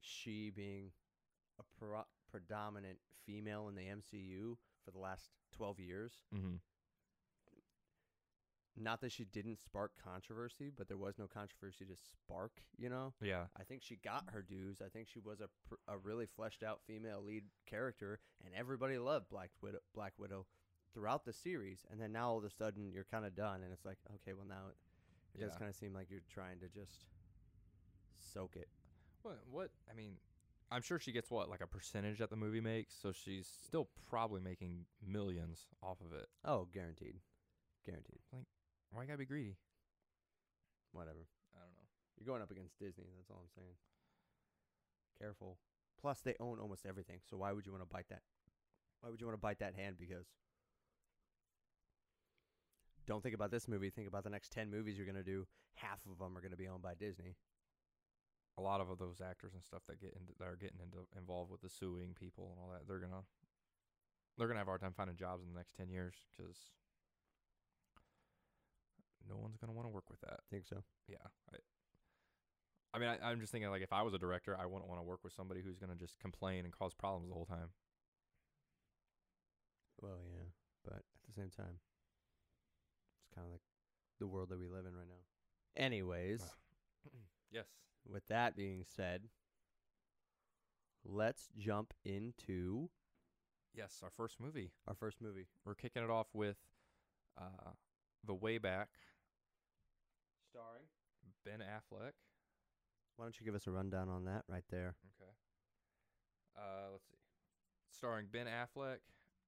she 0.00 0.50
being 0.50 0.90
a 1.58 1.62
pro- 1.78 2.04
predominant 2.30 2.98
female 3.24 3.68
in 3.68 3.74
the 3.76 3.82
MCU 3.88 4.56
for 4.90 4.96
the 4.96 5.02
last 5.02 5.30
12 5.56 5.78
years, 5.80 6.12
hmm 6.34 6.56
not 8.76 9.00
that 9.02 9.12
she 9.12 9.24
didn't 9.24 9.58
spark 9.58 9.92
controversy, 10.02 10.70
but 10.74 10.88
there 10.88 10.96
was 10.96 11.18
no 11.18 11.26
controversy 11.26 11.84
to 11.84 11.96
spark, 11.96 12.62
you 12.78 12.88
know? 12.88 13.12
yeah, 13.20 13.44
I 13.58 13.64
think 13.64 13.82
she 13.82 13.96
got 13.96 14.24
her 14.32 14.40
dues. 14.42 14.80
I 14.80 14.88
think 14.88 15.08
she 15.08 15.18
was 15.18 15.40
a 15.40 15.48
pr- 15.68 15.74
a 15.86 15.98
really 15.98 16.24
fleshed 16.24 16.62
out 16.62 16.80
female 16.86 17.22
lead 17.22 17.44
character, 17.66 18.20
and 18.44 18.54
everybody 18.54 18.96
loved 18.96 19.28
Black 19.28 19.50
Widow. 19.60 19.80
Black 19.94 20.14
Widow 20.18 20.46
throughout 20.94 21.24
the 21.24 21.32
series, 21.32 21.84
and 21.90 22.00
then 22.00 22.12
now 22.12 22.30
all 22.30 22.38
of 22.38 22.44
a 22.44 22.50
sudden 22.50 22.90
you're 22.90 23.04
kind 23.10 23.26
of 23.26 23.34
done, 23.34 23.62
and 23.62 23.72
it's 23.72 23.84
like, 23.84 23.98
okay, 24.14 24.32
well 24.32 24.46
now 24.48 24.68
it, 24.70 25.38
it 25.38 25.44
does 25.44 25.56
kind 25.56 25.68
of 25.68 25.74
seem 25.76 25.92
like 25.92 26.06
you're 26.08 26.20
trying 26.32 26.58
to 26.60 26.68
just 26.68 27.04
soak 28.32 28.56
it. 28.56 28.68
What? 29.22 29.40
What? 29.50 29.70
I 29.90 29.94
mean, 29.94 30.14
I'm 30.70 30.82
sure 30.82 30.98
she 30.98 31.12
gets 31.12 31.30
what 31.30 31.50
like 31.50 31.60
a 31.60 31.66
percentage 31.66 32.18
that 32.18 32.30
the 32.30 32.36
movie 32.36 32.60
makes, 32.60 32.94
so 32.94 33.12
she's 33.12 33.48
still 33.64 33.88
probably 34.08 34.40
making 34.40 34.84
millions 35.04 35.66
off 35.82 35.98
of 36.00 36.16
it. 36.16 36.26
Oh, 36.44 36.68
guaranteed, 36.72 37.16
guaranteed. 37.84 38.20
Like, 38.32 38.46
Why 38.92 39.02
you 39.02 39.08
gotta 39.08 39.18
be 39.18 39.24
greedy? 39.24 39.56
Whatever. 40.92 41.26
I 41.54 41.58
don't 41.58 41.74
know. 41.74 41.88
You're 42.18 42.32
going 42.32 42.42
up 42.42 42.50
against 42.50 42.78
Disney. 42.78 43.06
That's 43.16 43.30
all 43.30 43.42
I'm 43.42 43.50
saying. 43.56 43.74
Careful. 45.18 45.58
Plus, 46.00 46.20
they 46.20 46.34
own 46.40 46.58
almost 46.60 46.86
everything. 46.86 47.18
So 47.28 47.36
why 47.36 47.52
would 47.52 47.66
you 47.66 47.72
want 47.72 47.82
to 47.82 47.92
bite 47.92 48.08
that? 48.08 48.22
Why 49.00 49.10
would 49.10 49.20
you 49.20 49.26
want 49.26 49.38
to 49.38 49.42
bite 49.42 49.58
that 49.58 49.74
hand? 49.74 49.96
Because 49.98 50.26
don't 53.06 53.22
think 53.22 53.34
about 53.34 53.50
this 53.50 53.66
movie. 53.66 53.90
Think 53.90 54.06
about 54.06 54.24
the 54.24 54.30
next 54.30 54.52
ten 54.52 54.70
movies 54.70 54.96
you're 54.96 55.06
gonna 55.06 55.22
do. 55.22 55.46
Half 55.74 56.00
of 56.10 56.18
them 56.18 56.36
are 56.36 56.40
gonna 56.40 56.56
be 56.56 56.68
owned 56.68 56.82
by 56.82 56.94
Disney. 56.94 57.34
A 58.60 58.68
lot 58.68 58.80
of 58.82 58.92
those 58.98 59.22
actors 59.24 59.54
and 59.54 59.64
stuff 59.64 59.80
that 59.88 60.00
get 60.00 60.12
into 60.12 60.32
that 60.38 60.44
are 60.44 60.60
getting 60.60 60.84
into 60.84 61.08
involved 61.16 61.50
with 61.50 61.62
the 61.62 61.70
suing 61.70 62.12
people 62.12 62.52
and 62.52 62.60
all 62.60 62.68
that, 62.70 62.86
they're 62.86 63.00
gonna 63.00 63.24
they're 64.36 64.48
gonna 64.48 64.60
have 64.60 64.68
a 64.68 64.70
hard 64.76 64.82
time 64.82 64.92
finding 64.94 65.16
jobs 65.16 65.42
in 65.42 65.48
the 65.48 65.58
next 65.58 65.74
ten 65.74 65.88
years 65.88 66.12
because 66.28 66.68
no 69.26 69.36
one's 69.38 69.56
gonna 69.56 69.72
want 69.72 69.86
to 69.86 69.94
work 69.94 70.10
with 70.10 70.20
that. 70.20 70.40
Think 70.50 70.66
so? 70.66 70.84
Yeah. 71.08 71.24
I, 71.50 71.56
I 72.92 72.98
mean, 72.98 73.08
I, 73.08 73.30
I'm 73.30 73.40
just 73.40 73.50
thinking 73.50 73.70
like 73.70 73.82
if 73.82 73.92
I 73.92 74.02
was 74.02 74.12
a 74.12 74.18
director, 74.18 74.56
I 74.60 74.66
wouldn't 74.66 74.88
want 74.88 75.00
to 75.00 75.08
work 75.08 75.20
with 75.24 75.32
somebody 75.32 75.62
who's 75.64 75.78
gonna 75.78 75.96
just 75.96 76.18
complain 76.20 76.64
and 76.64 76.72
cause 76.72 76.92
problems 76.92 77.28
the 77.28 77.34
whole 77.34 77.46
time. 77.46 77.70
Well, 80.02 80.20
yeah, 80.28 80.48
but 80.84 81.00
at 81.00 81.26
the 81.28 81.32
same 81.32 81.50
time, 81.50 81.80
it's 83.24 83.34
kind 83.34 83.46
of 83.46 83.52
like 83.52 83.62
the 84.18 84.26
world 84.26 84.50
that 84.50 84.58
we 84.58 84.66
live 84.66 84.84
in 84.86 84.94
right 84.94 85.08
now. 85.08 85.82
Anyways, 85.82 86.42
yes. 87.50 87.66
with 88.08 88.26
that 88.28 88.56
being 88.56 88.84
said, 88.84 89.28
let's 91.04 91.48
jump 91.56 91.92
into 92.04 92.90
Yes, 93.74 94.00
our 94.02 94.10
first 94.16 94.40
movie. 94.40 94.72
our 94.88 94.94
first 94.94 95.20
movie. 95.20 95.46
We're 95.64 95.74
kicking 95.76 96.02
it 96.02 96.10
off 96.10 96.26
with 96.34 96.56
uh, 97.40 97.70
the 98.26 98.34
way 98.34 98.58
back 98.58 98.88
Starring. 100.50 100.86
Ben 101.44 101.60
Affleck. 101.60 102.12
Why 103.16 103.24
don't 103.24 103.38
you 103.38 103.46
give 103.46 103.54
us 103.54 103.66
a 103.66 103.70
rundown 103.70 104.08
on 104.08 104.24
that 104.24 104.42
right 104.48 104.64
there? 104.70 104.96
Okay. 105.20 105.30
Uh, 106.56 106.90
let's 106.92 107.04
see. 107.06 107.16
Starring 107.96 108.26
Ben 108.32 108.46
Affleck. 108.46 108.98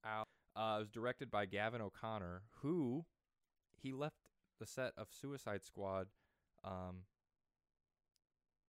Al. 0.04 0.26
Uh, 0.54 0.76
it 0.76 0.80
was 0.80 0.90
directed 0.90 1.30
by 1.30 1.46
Gavin 1.46 1.80
O'Connor, 1.80 2.42
who 2.60 3.04
he 3.74 3.92
left 3.92 4.16
the 4.60 4.66
set 4.66 4.92
of 4.96 5.08
Suicide 5.10 5.64
Squad, 5.64 6.08
um, 6.62 7.04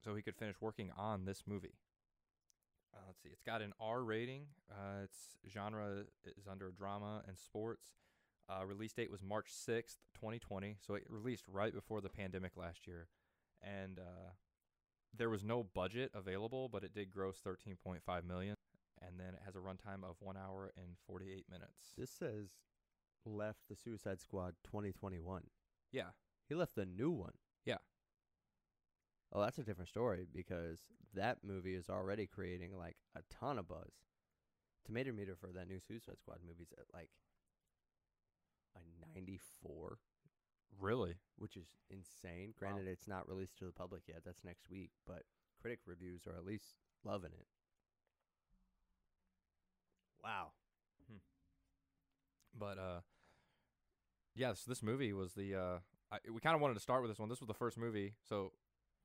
so 0.03 0.15
he 0.15 0.22
could 0.22 0.36
finish 0.36 0.55
working 0.62 0.91
on 0.98 1.25
this 1.25 1.43
movie. 1.48 1.75
Uh, 2.93 3.00
let's 3.07 3.22
see. 3.24 3.29
It's 3.31 3.41
got 3.41 3.62
an 3.62 3.74
R 3.79 4.03
rating. 4.03 4.43
Uh, 4.69 5.03
its 5.03 5.38
genre 5.51 6.03
is 6.25 6.48
under 6.50 6.72
drama 6.72 7.24
and 7.27 7.38
sports. 7.38 7.86
Uh, 8.50 8.65
release 8.65 8.93
date 8.93 9.10
was 9.10 9.24
March 9.24 9.48
sixth, 9.50 9.98
twenty 10.13 10.38
twenty. 10.39 10.77
So 10.86 10.95
it 10.95 11.03
released 11.10 11.45
right 11.48 11.74
before 11.74 12.01
the 12.01 12.10
pandemic 12.10 12.51
last 12.57 12.86
year, 12.86 13.07
and 13.62 14.00
uh, 14.00 14.31
there 15.17 15.29
was 15.29 15.43
no 15.43 15.63
budget 15.63 16.12
available, 16.13 16.69
but 16.69 16.83
it 16.83 16.93
did 16.93 17.10
gross 17.12 17.38
thirteen 17.43 17.77
point 17.83 18.01
five 18.05 18.25
million, 18.25 18.55
and 19.01 19.17
then 19.19 19.29
it 19.33 19.41
has 19.45 19.55
a 19.55 19.60
runtime 19.60 20.03
of 20.03 20.17
one 20.19 20.36
hour 20.38 20.72
and 20.77 20.98
forty 21.07 21.31
eight 21.31 21.45
minutes. 21.50 21.93
This 21.98 22.12
says 22.12 22.50
left 23.25 23.60
the 23.69 23.75
Suicide 23.77 24.19
Squad 24.19 24.53
2021. 24.65 25.43
yeah, 25.93 26.10
He 26.50 26.55
left 26.55 26.75
the 26.75 26.86
new 26.86 27.10
one. 27.10 27.31
Oh, 29.33 29.41
that's 29.41 29.57
a 29.57 29.63
different 29.63 29.89
story 29.89 30.27
because 30.33 30.79
that 31.15 31.39
movie 31.43 31.73
is 31.73 31.89
already 31.89 32.27
creating 32.27 32.77
like 32.77 32.97
a 33.15 33.21
ton 33.33 33.57
of 33.57 33.67
buzz. 33.67 33.91
Tomato 34.85 35.11
meter 35.11 35.35
for 35.35 35.47
that 35.47 35.67
new 35.67 35.79
Suicide 35.79 36.19
Squad 36.19 36.37
movie's 36.45 36.71
at 36.77 36.85
like 36.93 37.09
a 38.75 38.79
94, 39.15 39.97
really. 40.79 41.15
which 41.37 41.57
is 41.57 41.67
insane. 41.89 42.53
Granted, 42.57 42.87
it's 42.87 43.07
not 43.07 43.27
released 43.27 43.57
to 43.59 43.65
the 43.65 43.71
public 43.71 44.03
yet. 44.07 44.21
That's 44.25 44.43
next 44.43 44.69
week, 44.69 44.91
but 45.07 45.23
critic 45.61 45.79
reviews 45.85 46.27
are 46.27 46.35
at 46.35 46.45
least 46.45 46.75
loving 47.03 47.31
it. 47.33 47.47
Wow. 50.23 50.51
But 52.57 52.77
uh, 52.77 52.99
yeah. 54.35 54.53
So 54.53 54.65
this 54.69 54.83
movie 54.83 55.11
was 55.11 55.33
the 55.33 55.55
uh, 55.55 55.77
I, 56.11 56.17
we 56.31 56.39
kind 56.39 56.55
of 56.55 56.61
wanted 56.61 56.75
to 56.75 56.79
start 56.79 57.01
with 57.01 57.09
this 57.09 57.19
one. 57.19 57.29
This 57.29 57.39
was 57.39 57.47
the 57.47 57.53
first 57.53 57.77
movie. 57.77 58.13
So 58.27 58.51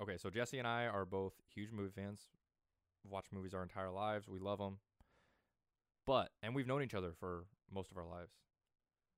okay, 0.03 0.17
so 0.17 0.31
Jesse 0.31 0.59
and 0.59 0.67
I 0.67 0.87
are 0.87 1.05
both 1.05 1.35
huge 1.55 1.71
movie 1.73 1.93
fans. 1.95 2.29
Watched 3.09 3.33
movies 3.33 3.55
our 3.55 3.63
entire 3.63 3.91
lives. 3.91 4.29
We 4.29 4.39
love 4.39 4.59
them. 4.59 4.79
But 6.07 6.31
and 6.43 6.55
we've 6.55 6.67
known 6.67 6.83
each 6.83 6.95
other 6.95 7.13
for 7.19 7.45
most 7.73 7.91
of 7.91 7.97
our 7.97 8.07
lives. 8.07 8.33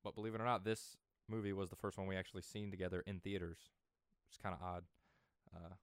But 0.02 0.14
believe 0.14 0.34
it 0.34 0.40
or 0.40 0.44
not, 0.44 0.64
this 0.64 0.96
movie 1.28 1.52
was 1.52 1.70
the 1.70 1.76
first 1.76 1.98
one 1.98 2.06
we 2.06 2.16
actually 2.16 2.42
seen 2.42 2.70
together 2.70 3.02
in 3.06 3.20
theaters. 3.20 3.58
It's 4.28 4.38
kind 4.38 4.54
of 4.54 4.66
odd. 4.66 4.84
Uh, 5.54 5.74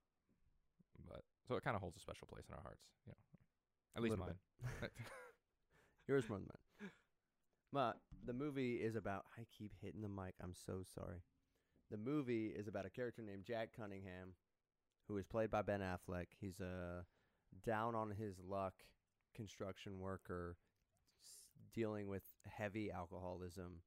but 1.08 1.22
so 1.48 1.56
it 1.56 1.64
kind 1.64 1.76
of 1.76 1.82
holds 1.82 1.98
a 1.98 2.00
special 2.00 2.28
place 2.32 2.46
in 2.50 2.56
our 2.56 2.62
hearts, 2.62 2.84
you 3.06 3.12
know. 3.12 3.18
At 3.96 4.04
least 4.04 4.18
mine. 4.18 4.36
Yours 6.08 6.30
more 6.30 6.38
than 6.40 6.48
mine. 6.48 6.90
But 7.74 7.98
the 8.26 8.34
movie 8.34 8.76
is 8.76 8.96
about. 8.96 9.26
I 9.38 9.46
keep 9.58 9.74
hitting 9.82 10.02
the 10.02 10.10
mic. 10.10 10.36
I'm 10.42 10.54
so 10.54 10.84
sorry. 10.96 11.24
The 11.90 11.98
movie 11.98 12.48
is 12.48 12.68
about 12.68 12.86
a 12.86 12.90
character 12.90 13.22
named 13.22 13.46
Jack 13.46 13.70
Cunningham, 13.78 14.34
who 15.08 15.18
is 15.18 15.26
played 15.26 15.52
by 15.52 15.62
Ben 15.62 15.82
Affleck. 15.82 16.28
He's 16.40 16.60
a 16.60 17.06
down 17.66 17.96
on 17.96 18.12
his 18.12 18.36
luck 18.40 18.74
construction 19.36 20.00
worker, 20.00 20.58
dealing 21.74 22.08
with 22.08 22.24
heavy 22.46 22.92
alcoholism, 22.92 23.82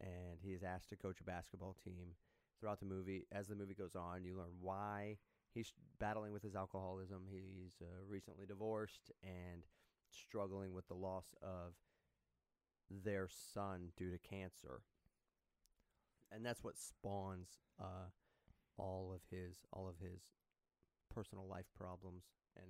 and 0.00 0.38
he 0.42 0.52
is 0.52 0.62
asked 0.62 0.90
to 0.90 0.96
coach 0.96 1.20
a 1.20 1.24
basketball 1.24 1.76
team. 1.84 2.14
Throughout 2.58 2.80
the 2.80 2.86
movie, 2.86 3.24
as 3.30 3.46
the 3.46 3.54
movie 3.54 3.74
goes 3.74 3.94
on, 3.94 4.24
you 4.24 4.36
learn 4.36 4.50
why 4.60 5.18
he's 5.54 5.72
battling 6.00 6.32
with 6.32 6.42
his 6.42 6.56
alcoholism. 6.56 7.22
He's 7.30 7.74
uh, 7.80 7.86
recently 8.08 8.46
divorced 8.46 9.12
and 9.22 9.62
struggling 10.10 10.72
with 10.74 10.88
the 10.88 10.94
loss 10.94 11.34
of 11.40 11.74
their 12.90 13.28
son 13.54 13.92
due 13.96 14.10
to 14.10 14.18
cancer. 14.18 14.80
And 16.32 16.44
that's 16.44 16.64
what 16.64 16.76
spawns 16.76 17.48
uh, 17.80 18.10
all 18.76 19.12
of 19.14 19.20
his 19.30 19.58
all 19.72 19.88
of 19.88 19.96
his 20.00 20.20
personal 21.14 21.46
life 21.48 21.66
problems 21.78 22.24
and 22.56 22.66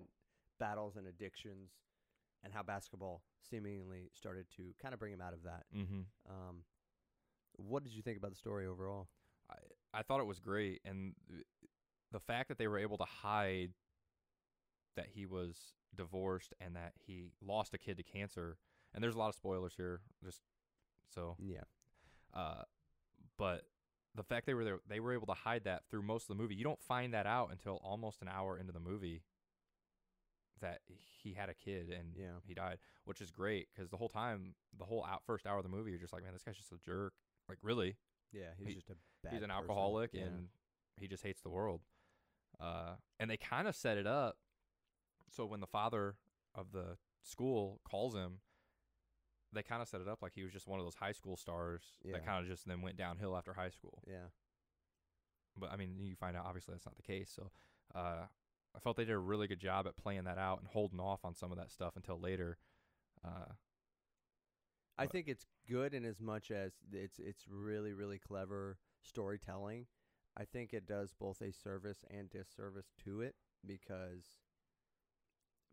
battles 0.59 0.97
and 0.97 1.07
addictions 1.07 1.71
and 2.45 2.53
how 2.53 2.63
basketball 2.63 3.23
seemingly 3.49 4.11
started 4.15 4.47
to 4.57 4.63
kind 4.81 4.95
of 4.95 5.01
bring 5.01 5.13
him 5.13 5.21
out 5.21 5.33
of 5.33 5.43
that. 5.45 5.65
mm-hmm. 5.77 6.01
Um, 6.29 6.63
what 7.57 7.83
did 7.83 7.93
you 7.93 8.03
think 8.03 8.19
about 8.19 8.31
the 8.31 8.37
story 8.37 8.67
overall? 8.67 9.09
I, 9.51 9.99
I 9.99 10.03
thought 10.03 10.21
it 10.21 10.27
was 10.27 10.39
great, 10.39 10.81
and 10.85 11.15
the 12.13 12.21
fact 12.21 12.49
that 12.49 12.59
they 12.59 12.69
were 12.69 12.79
able 12.79 12.99
to 12.99 13.05
hide 13.05 13.73
that 14.97 15.07
he 15.13 15.27
was 15.27 15.57
divorced 15.97 16.55
and 16.61 16.77
that 16.77 16.93
he 17.07 17.25
lost 17.45 17.75
a 17.75 17.79
kid 17.79 17.97
to 17.97 18.03
cancer, 18.03 18.59
and 18.95 19.03
there's 19.03 19.15
a 19.15 19.19
lot 19.19 19.29
of 19.29 19.35
spoilers 19.35 19.75
here, 19.77 20.01
just 20.25 20.41
so. 21.15 21.37
Yeah. 21.39 21.63
Uh, 22.35 22.63
but 23.39 23.63
the 24.15 24.23
fact 24.25 24.47
they 24.47 24.55
were 24.55 24.65
there, 24.65 24.79
they 24.89 25.01
were 25.01 25.13
able 25.13 25.27
to 25.27 25.35
hide 25.35 25.65
that 25.65 25.83
through 25.91 26.03
most 26.03 26.25
of 26.25 26.29
the 26.37 26.43
movie. 26.43 26.55
You 26.55 26.65
don't 26.65 26.83
find 26.83 27.15
that 27.15 27.27
out 27.27 27.51
until 27.53 27.77
almost 27.85 28.21
an 28.23 28.29
hour 28.29 28.59
into 28.59 28.73
the 28.73 28.81
movie 28.81 29.23
that 30.61 30.81
he 31.23 31.35
had 31.35 31.49
a 31.49 31.55
kid 31.55 31.89
and 31.91 32.17
Yeah. 32.17 32.41
he 32.45 32.53
died, 32.55 32.79
which 33.05 33.21
is 33.21 33.31
great 33.31 33.69
because 33.73 33.91
the 33.91 33.97
whole 33.97 34.09
time, 34.09 34.57
the 34.77 34.85
whole 34.85 35.05
out 35.05 35.23
first 35.25 35.47
hour 35.47 35.59
of 35.59 35.63
the 35.63 35.69
movie, 35.69 35.91
you're 35.93 36.01
just 36.01 36.13
like, 36.13 36.25
man, 36.25 36.33
this 36.33 36.43
guy's 36.43 36.57
just 36.57 36.73
a 36.73 36.79
jerk. 36.79 37.15
Like, 37.49 37.59
really? 37.63 37.97
Yeah, 38.33 38.55
he's 38.57 38.69
He- 38.69 38.75
just 38.75 38.91
a 38.91 38.97
bad 39.23 39.33
he's 39.35 39.43
an 39.43 39.51
person. 39.51 39.63
alcoholic 39.63 40.13
Yeah. 40.15 40.23
and 40.25 40.49
he 40.97 41.07
just 41.07 41.23
hates 41.23 41.41
the 41.43 41.51
world. 41.51 41.83
Uh, 42.59 42.97
and 43.21 43.31
they 43.31 43.37
kind 43.37 43.69
of 43.69 43.77
set 43.77 43.99
it 43.99 44.07
up 44.07 44.39
so 45.31 45.47
when 45.47 45.61
the 45.61 45.67
father 45.67 46.17
of 46.55 46.73
the 46.73 46.99
school 47.23 47.81
calls 47.85 48.15
him, 48.15 48.41
they 49.53 49.63
kind 49.63 49.81
of 49.83 49.89
set 49.89 50.01
it 50.01 50.09
up 50.09 50.21
like 50.23 50.35
he 50.35 50.43
was 50.43 50.53
just 50.53 50.67
one 50.69 50.79
of 50.79 50.85
those 50.87 50.95
high 50.95 51.13
school 51.13 51.37
stars 51.37 51.83
Yeah. 52.05 52.13
that 52.13 52.27
kind 52.27 52.43
of 52.43 52.51
just 52.51 52.67
then 52.67 52.83
went 52.83 52.97
downhill 52.97 53.37
after 53.37 53.55
high 53.55 53.71
school. 53.71 54.03
Yeah. 54.07 54.29
But 55.57 55.73
I 55.73 55.77
mean, 55.77 55.97
you 55.99 56.15
find 56.17 56.37
out 56.37 56.45
obviously 56.47 56.75
that's 56.75 56.87
not 56.87 56.97
the 56.97 57.03
case. 57.03 57.33
So 57.35 57.51
uh, 57.95 58.27
I 58.77 58.79
felt 58.81 58.97
they 58.97 59.05
did 59.05 59.13
a 59.15 59.19
really 59.19 59.47
good 59.49 59.59
job 59.61 59.87
at 59.87 59.97
playing 59.97 60.25
that 60.25 60.39
out 60.39 60.59
and 60.61 60.69
holding 60.69 61.01
off 61.01 61.25
on 61.25 61.35
some 61.35 61.51
of 61.51 61.59
that 61.59 61.71
stuff 61.71 61.97
until 61.97 62.21
later. 62.21 62.59
Uh, 63.25 63.53
I 64.99 65.07
But- 65.07 65.13
think 65.13 65.29
it's 65.29 65.47
good 65.67 65.95
in 65.95 66.05
as 66.05 66.21
much 66.21 66.51
as 66.51 66.73
it's 66.93 67.19
it's 67.19 67.47
really 67.49 67.93
really 67.93 68.19
clever 68.19 68.79
storytelling. 69.01 69.87
I 70.37 70.45
think 70.45 70.73
it 70.75 70.87
does 70.87 71.15
both 71.15 71.41
a 71.41 71.53
service 71.53 72.05
and 72.11 72.29
disservice 72.29 72.93
to 73.05 73.21
it 73.23 73.35
because 73.67 74.41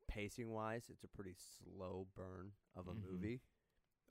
pacing 0.08 0.50
wise, 0.52 0.90
it's 0.90 1.04
a 1.04 1.08
pretty 1.08 1.36
slow 1.36 2.08
burn 2.16 2.54
of 2.76 2.88
a 2.88 2.94
Mhm. 2.94 3.02
movie, 3.04 3.42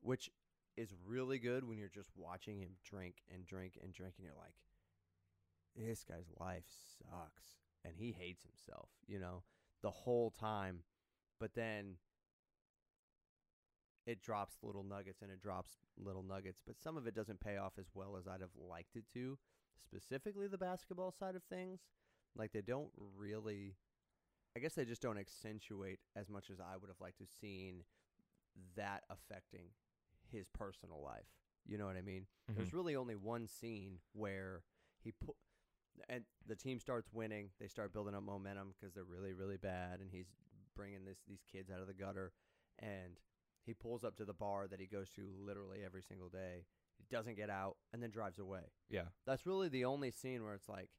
which 0.05 0.31
is 0.77 0.93
really 1.07 1.39
good 1.39 1.67
when 1.67 1.79
you're 1.79 1.89
just 1.89 2.11
watching 2.15 2.61
him 2.61 2.77
drink 2.85 3.17
and 3.33 3.47
drink 3.47 3.79
and 3.83 3.93
drink, 3.93 4.15
and 4.19 4.25
you're 4.25 4.37
like, 4.37 4.55
this 5.77 6.05
guy's 6.05 6.31
life 6.39 6.65
sucks, 6.99 7.45
and 7.85 7.95
he 7.97 8.13
hates 8.13 8.43
himself, 8.43 8.91
you 9.07 9.19
know, 9.19 9.43
the 9.83 9.91
whole 9.91 10.31
time. 10.31 10.81
But 11.41 11.55
then 11.55 11.97
it 14.07 14.23
drops 14.23 14.57
little 14.63 14.85
nuggets 14.85 15.23
and 15.23 15.31
it 15.31 15.41
drops 15.41 15.79
little 15.97 16.23
nuggets, 16.23 16.61
but 16.67 16.79
some 16.79 16.97
of 16.97 17.07
it 17.07 17.15
doesn't 17.15 17.41
pay 17.41 17.57
off 17.57 17.73
as 17.79 17.87
well 17.95 18.17
as 18.19 18.29
I'd 18.29 18.41
have 18.41 18.51
liked 18.57 18.97
it 18.97 19.05
to. 19.15 19.39
Specifically, 19.83 20.47
the 20.47 20.59
basketball 20.59 21.13
side 21.13 21.35
of 21.35 21.43
things, 21.45 21.81
like 22.37 22.53
they 22.53 22.63
don't 22.63 22.91
really. 23.17 23.75
I 24.57 24.61
guess 24.61 24.75
they 24.75 24.85
just 24.85 25.03
don't 25.03 25.19
accentuate 25.19 25.99
as 26.15 26.31
much 26.31 26.49
as 26.49 26.61
I 26.61 26.77
would 26.77 26.89
have 26.89 27.01
liked 27.01 27.19
to 27.19 27.25
have 27.25 27.31
seen 27.41 27.83
that 28.77 29.03
affecting 29.11 29.67
his 30.35 30.49
personal 30.49 31.03
life. 31.03 31.27
You 31.67 31.79
know 31.79 31.87
what 31.87 31.97
I 31.97 32.03
mean? 32.03 32.27
There's 32.49 32.69
mm-hmm. 32.69 32.77
really 32.77 32.97
only 32.97 33.17
one 33.17 33.47
scene 33.47 33.99
where 34.13 34.63
he 35.03 35.13
put 35.13 35.37
and 36.09 36.25
the 36.47 36.57
team 36.57 36.79
starts 36.81 37.09
winning. 37.13 37.51
They 37.61 37.69
start 37.69 37.93
building 37.93 38.15
up 38.15 38.23
momentum 38.23 38.75
because 38.79 38.95
they're 38.95 39.05
really 39.05 39.33
really 39.33 39.57
bad, 39.57 40.01
and 40.01 40.11
he's 40.11 40.27
bringing 40.77 41.05
this 41.05 41.19
these 41.27 41.45
kids 41.51 41.71
out 41.71 41.81
of 41.81 41.87
the 41.87 41.95
gutter, 41.95 42.33
and 42.79 43.19
he 43.65 43.73
pulls 43.73 44.05
up 44.05 44.17
to 44.17 44.25
the 44.25 44.35
bar 44.35 44.67
that 44.69 44.81
he 44.81 44.87
goes 44.87 45.09
to 45.11 45.23
literally 45.41 45.79
every 45.85 46.03
single 46.03 46.29
day. 46.29 46.67
He 46.99 47.05
doesn't 47.11 47.37
get 47.37 47.51
out, 47.51 47.77
and 47.93 48.03
then 48.03 48.11
drives 48.11 48.39
away. 48.39 48.73
yeah. 48.91 49.09
That's 49.27 49.47
really 49.47 49.69
the 49.69 49.85
only 49.85 50.11
scene 50.11 50.45
where 50.45 50.55
it's 50.55 50.69
like, 50.69 50.91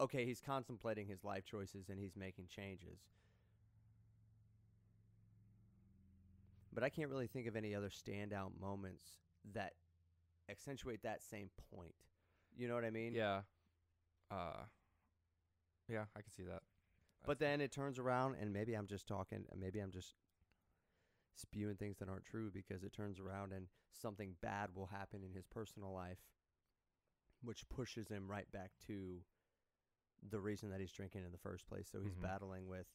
okay, 0.00 0.24
he's 0.24 0.40
contemplating 0.40 1.06
his 1.06 1.24
life 1.24 1.44
choices 1.44 1.88
and 1.88 1.98
he's 1.98 2.16
making 2.16 2.46
changes. 2.46 3.00
But 6.74 6.82
I 6.82 6.88
can't 6.88 7.08
really 7.10 7.28
think 7.28 7.46
of 7.46 7.56
any 7.56 7.74
other 7.74 7.88
standout 7.88 8.58
moments 8.60 9.04
that 9.52 9.74
accentuate 10.50 11.02
that 11.02 11.22
same 11.22 11.50
point. 11.74 11.94
You 12.56 12.68
know 12.68 12.74
what 12.74 12.84
I 12.84 12.90
mean? 12.90 13.14
Yeah. 13.14 13.42
Uh, 14.30 14.64
yeah, 15.88 16.04
I 16.16 16.22
can 16.22 16.32
see 16.32 16.42
that. 16.44 16.62
But 17.24 17.38
then 17.38 17.60
it 17.60 17.72
turns 17.72 17.98
around, 17.98 18.36
and 18.40 18.52
maybe 18.52 18.74
I'm 18.74 18.86
just 18.86 19.06
talking, 19.06 19.44
maybe 19.56 19.80
I'm 19.80 19.90
just 19.90 20.14
spewing 21.36 21.76
things 21.76 21.98
that 21.98 22.08
aren't 22.08 22.24
true 22.24 22.50
because 22.52 22.84
it 22.84 22.92
turns 22.92 23.18
around 23.18 23.52
and 23.52 23.66
something 23.92 24.34
bad 24.40 24.70
will 24.74 24.86
happen 24.86 25.22
in 25.24 25.32
his 25.32 25.46
personal 25.46 25.92
life, 25.92 26.18
which 27.42 27.68
pushes 27.68 28.08
him 28.08 28.28
right 28.30 28.50
back 28.52 28.70
to 28.86 29.20
the 30.28 30.40
reason 30.40 30.70
that 30.70 30.80
he's 30.80 30.92
drinking 30.92 31.22
in 31.24 31.32
the 31.32 31.38
first 31.38 31.66
place. 31.66 31.88
So 31.90 32.00
he's 32.00 32.14
Mhm. 32.14 32.22
battling 32.22 32.66
with 32.66 32.86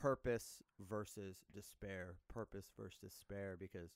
purpose 0.00 0.62
versus 0.88 1.36
despair, 1.54 2.14
purpose 2.32 2.70
versus 2.78 2.98
despair 3.00 3.56
because 3.58 3.90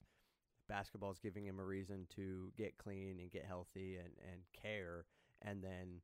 basketball's 0.68 1.18
giving 1.18 1.46
him 1.46 1.58
a 1.58 1.64
reason 1.64 2.06
to 2.14 2.50
get 2.56 2.78
clean 2.78 3.18
and 3.20 3.30
get 3.30 3.44
healthy 3.44 3.96
and 3.96 4.12
and 4.30 4.42
care 4.52 5.04
and 5.42 5.62
then 5.62 6.00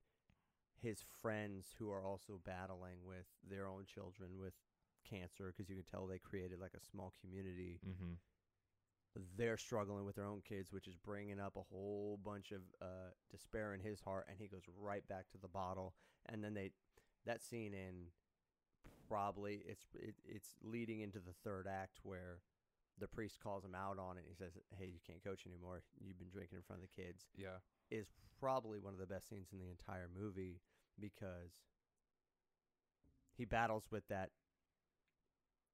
his 0.82 1.04
friends 1.22 1.74
who 1.78 1.90
are 1.90 2.04
also 2.04 2.40
battling 2.44 2.98
with 3.04 3.26
their 3.48 3.66
own 3.66 3.84
children 3.86 4.30
with 4.38 4.52
cancer 5.08 5.52
because 5.56 5.68
you 5.70 5.76
can 5.76 5.84
tell 5.84 6.06
they 6.06 6.18
created 6.18 6.60
like 6.60 6.74
a 6.76 6.84
small 6.90 7.12
community 7.20 7.78
Mm-hmm. 7.88 8.12
they're 9.36 9.56
struggling 9.56 10.04
with 10.04 10.16
their 10.16 10.26
own 10.26 10.42
kids, 10.46 10.70
which 10.72 10.86
is 10.86 10.96
bringing 10.96 11.40
up 11.40 11.56
a 11.56 11.62
whole 11.72 12.18
bunch 12.24 12.52
of 12.52 12.60
uh, 12.80 13.10
despair 13.30 13.74
in 13.74 13.80
his 13.80 14.00
heart, 14.00 14.26
and 14.28 14.38
he 14.38 14.46
goes 14.46 14.62
right 14.78 15.06
back 15.08 15.28
to 15.32 15.38
the 15.38 15.48
bottle. 15.48 15.94
And 16.26 16.44
then 16.44 16.54
they, 16.54 16.70
that 17.26 17.42
scene 17.42 17.74
in 17.74 18.12
probably 19.08 19.62
it's 19.66 19.84
it, 19.94 20.14
it's 20.24 20.50
leading 20.62 21.00
into 21.00 21.18
the 21.18 21.32
third 21.44 21.66
act 21.66 21.98
where 22.02 22.40
the 23.00 23.08
priest 23.08 23.38
calls 23.42 23.64
him 23.64 23.74
out 23.74 23.98
on 23.98 24.18
it. 24.18 24.24
He 24.28 24.34
says, 24.34 24.52
"Hey, 24.78 24.86
you 24.86 25.00
can't 25.06 25.22
coach 25.22 25.46
anymore. 25.46 25.82
You've 26.00 26.18
been 26.18 26.30
drinking 26.30 26.58
in 26.58 26.62
front 26.62 26.82
of 26.82 26.88
the 26.88 27.02
kids." 27.02 27.26
Yeah. 27.36 27.62
Is 27.90 28.08
probably 28.40 28.78
one 28.78 28.92
of 28.92 29.00
the 29.00 29.06
best 29.06 29.28
scenes 29.28 29.48
in 29.52 29.58
the 29.58 29.70
entire 29.70 30.08
movie 30.08 30.60
because 31.00 31.52
he 33.36 33.44
battles 33.44 33.84
with 33.90 34.06
that 34.08 34.30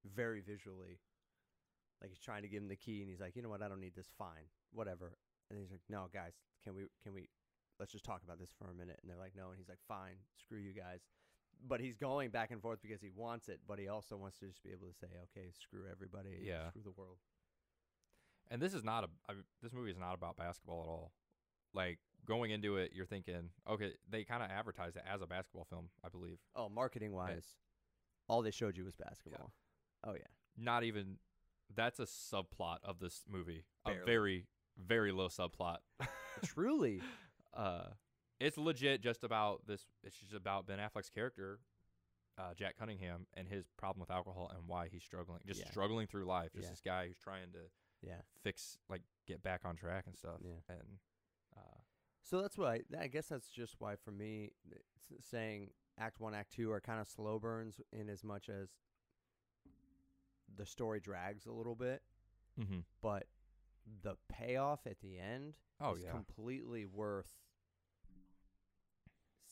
very 0.04 0.40
visually. 0.40 1.00
Like 2.00 2.10
he's 2.10 2.20
trying 2.20 2.42
to 2.42 2.48
give 2.48 2.62
him 2.62 2.68
the 2.68 2.76
key, 2.76 3.00
and 3.00 3.08
he's 3.08 3.20
like, 3.20 3.36
"You 3.36 3.42
know 3.42 3.48
what? 3.48 3.62
I 3.62 3.68
don't 3.68 3.80
need 3.80 3.96
this. 3.96 4.10
Fine, 4.18 4.48
whatever." 4.72 5.16
And 5.50 5.58
he's 5.58 5.70
like, 5.70 5.82
"No, 5.88 6.08
guys, 6.12 6.34
can 6.62 6.74
we? 6.74 6.84
Can 7.02 7.14
we? 7.14 7.28
Let's 7.80 7.92
just 7.92 8.04
talk 8.04 8.22
about 8.22 8.38
this 8.38 8.52
for 8.52 8.70
a 8.70 8.74
minute." 8.74 8.98
And 9.02 9.10
they're 9.10 9.18
like, 9.18 9.34
"No," 9.34 9.48
and 9.48 9.58
he's 9.58 9.68
like, 9.68 9.80
"Fine, 9.88 10.16
screw 10.38 10.58
you 10.58 10.72
guys." 10.72 11.00
But 11.66 11.80
he's 11.80 11.96
going 11.96 12.30
back 12.30 12.50
and 12.50 12.60
forth 12.60 12.80
because 12.82 13.00
he 13.00 13.10
wants 13.14 13.48
it, 13.48 13.60
but 13.66 13.78
he 13.78 13.88
also 13.88 14.16
wants 14.16 14.38
to 14.40 14.46
just 14.46 14.62
be 14.62 14.70
able 14.70 14.86
to 14.88 14.94
say, 14.94 15.06
"Okay, 15.24 15.50
screw 15.52 15.86
everybody, 15.90 16.40
Yeah. 16.42 16.68
screw 16.68 16.82
the 16.82 16.90
world." 16.92 17.18
And 18.50 18.60
this 18.60 18.74
is 18.74 18.84
not 18.84 19.04
a 19.04 19.08
I 19.28 19.32
mean, 19.34 19.44
this 19.62 19.72
movie 19.72 19.90
is 19.90 19.98
not 19.98 20.14
about 20.14 20.36
basketball 20.36 20.82
at 20.82 20.88
all. 20.88 21.12
Like 21.72 21.98
going 22.26 22.50
into 22.50 22.76
it, 22.76 22.92
you're 22.92 23.06
thinking, 23.06 23.50
okay, 23.68 23.94
they 24.08 24.24
kind 24.24 24.42
of 24.42 24.50
advertised 24.50 24.96
it 24.96 25.02
as 25.06 25.22
a 25.22 25.26
basketball 25.26 25.64
film, 25.64 25.88
I 26.04 26.08
believe. 26.08 26.38
Oh, 26.54 26.68
marketing 26.68 27.12
wise, 27.12 27.56
all 28.28 28.42
they 28.42 28.50
showed 28.50 28.76
you 28.76 28.84
was 28.84 28.94
basketball. 28.94 29.52
Oh 30.04 30.12
yeah, 30.14 30.26
Not 30.56 30.84
even 30.84 31.18
that's 31.74 31.98
a 31.98 32.04
subplot 32.04 32.78
of 32.84 32.98
this 33.00 33.24
movie. 33.28 33.64
Barely. 33.84 34.00
A 34.02 34.04
very 34.04 34.46
very 34.76 35.12
low 35.12 35.28
subplot. 35.28 35.78
truly. 36.44 37.00
uh 37.54 37.84
it's 38.40 38.58
legit 38.58 39.00
just 39.00 39.24
about 39.24 39.66
this 39.66 39.86
it's 40.02 40.16
just 40.16 40.34
about 40.34 40.66
Ben 40.66 40.78
Affleck's 40.78 41.10
character 41.10 41.60
uh, 42.36 42.52
Jack 42.54 42.76
Cunningham 42.76 43.26
and 43.34 43.46
his 43.48 43.64
problem 43.76 44.00
with 44.00 44.10
alcohol 44.10 44.50
and 44.52 44.66
why 44.66 44.88
he's 44.88 45.04
struggling, 45.04 45.40
just 45.46 45.60
Yeah. 45.60 45.70
struggling 45.70 46.06
through 46.08 46.24
life. 46.24 46.52
Just 46.52 46.64
Yeah. 46.64 46.70
this 46.70 46.80
guy 46.80 47.06
who's 47.06 47.18
trying 47.18 47.52
to 47.52 47.70
Yeah, 48.02 48.22
fix, 48.42 48.76
like, 48.88 49.02
get 49.26 49.40
back 49.42 49.64
on 49.64 49.76
track 49.76 50.06
and 50.08 50.16
stuff. 50.16 50.40
yeah. 50.42 50.60
And 50.68 50.98
uh, 51.56 51.80
So 52.22 52.42
that's 52.42 52.58
why 52.58 52.82
I 52.98 53.06
guess 53.06 53.28
that's 53.28 53.48
just 53.50 53.80
why 53.80 53.94
for 53.96 54.10
me, 54.10 54.50
it's 54.68 55.28
saying 55.28 55.72
Act 55.96 56.18
One, 56.18 56.34
Act 56.34 56.50
Two 56.52 56.72
are 56.72 56.80
kind 56.80 57.00
of 57.00 57.06
slow 57.06 57.38
burns 57.38 57.80
in 57.92 58.08
as 58.08 58.24
much 58.24 58.48
as 58.48 58.70
the 60.54 60.66
story 60.66 61.00
drags 61.00 61.46
a 61.46 61.52
little 61.52 61.74
bit, 61.76 62.02
mm-hmm. 62.58 62.80
but 63.00 63.28
the 64.02 64.16
payoff 64.28 64.86
at 64.86 65.00
the 65.00 65.18
end 65.18 65.56
oh 65.80 65.94
is 65.94 66.02
yeah, 66.02 66.10
completely 66.10 66.84
worth 66.84 67.32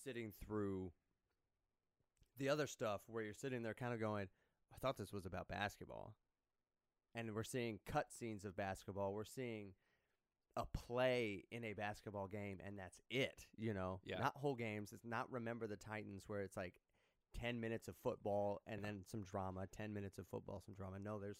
sitting 0.04 0.32
through 0.44 0.92
the 2.38 2.49
other 2.49 2.66
stuff 2.66 3.02
where 3.06 3.23
you're 3.23 3.34
sitting 3.34 3.62
there 3.62 3.75
kind 3.75 3.93
of 3.95 4.00
going, 4.00 4.28
I 4.75 4.78
thought 4.78 4.97
this 4.97 5.12
was 5.12 5.26
about 5.26 5.49
basketball. 5.49 6.15
And 7.15 7.34
we're 7.34 7.45
seeing 7.45 7.78
cut 7.86 8.10
scenes 8.10 8.45
of 8.45 8.56
basketball. 8.56 9.12
We're 9.12 9.25
seeing 9.25 9.73
a 10.56 10.65
play 10.67 11.45
in 11.50 11.65
a 11.65 11.73
basketball 11.75 12.26
game 12.26 12.58
and 12.67 12.78
that's 12.78 12.99
it, 13.10 13.47
you 13.56 13.75
know. 13.75 14.00
Yeah. 14.04 14.19
Not 14.19 14.36
whole 14.36 14.54
games. 14.54 14.93
It's 14.93 15.04
not 15.04 15.30
remember 15.30 15.67
the 15.67 15.76
Titans 15.76 16.25
where 16.26 16.41
it's 16.41 16.56
like 16.56 16.75
10 17.41 17.60
minutes 17.60 17.88
of 17.88 17.97
football 18.02 18.60
and 18.67 18.80
Yeah. 18.80 18.86
then 18.88 19.04
some 19.10 19.23
drama, 19.25 19.67
10 19.67 19.93
minutes 19.93 20.19
of 20.19 20.26
football, 20.26 20.60
some 20.65 20.75
drama. 20.75 20.99
No, 20.99 21.19
there's 21.19 21.38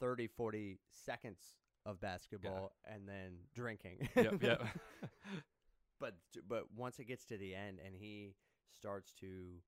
30, 0.00 0.26
40 0.28 0.78
seconds 0.92 1.38
of 1.86 2.00
basketball 2.00 2.72
and 2.86 3.08
then 3.08 3.36
drinking. 3.54 4.08
yep, 4.16 4.42
yep. 4.42 4.62
but 6.00 6.14
but 6.48 6.64
once 6.76 6.98
it 6.98 7.04
gets 7.04 7.24
to 7.26 7.36
the 7.36 7.54
end 7.54 7.78
and 7.84 7.94
he 7.94 8.34
starts 8.76 9.12
to 9.20 9.60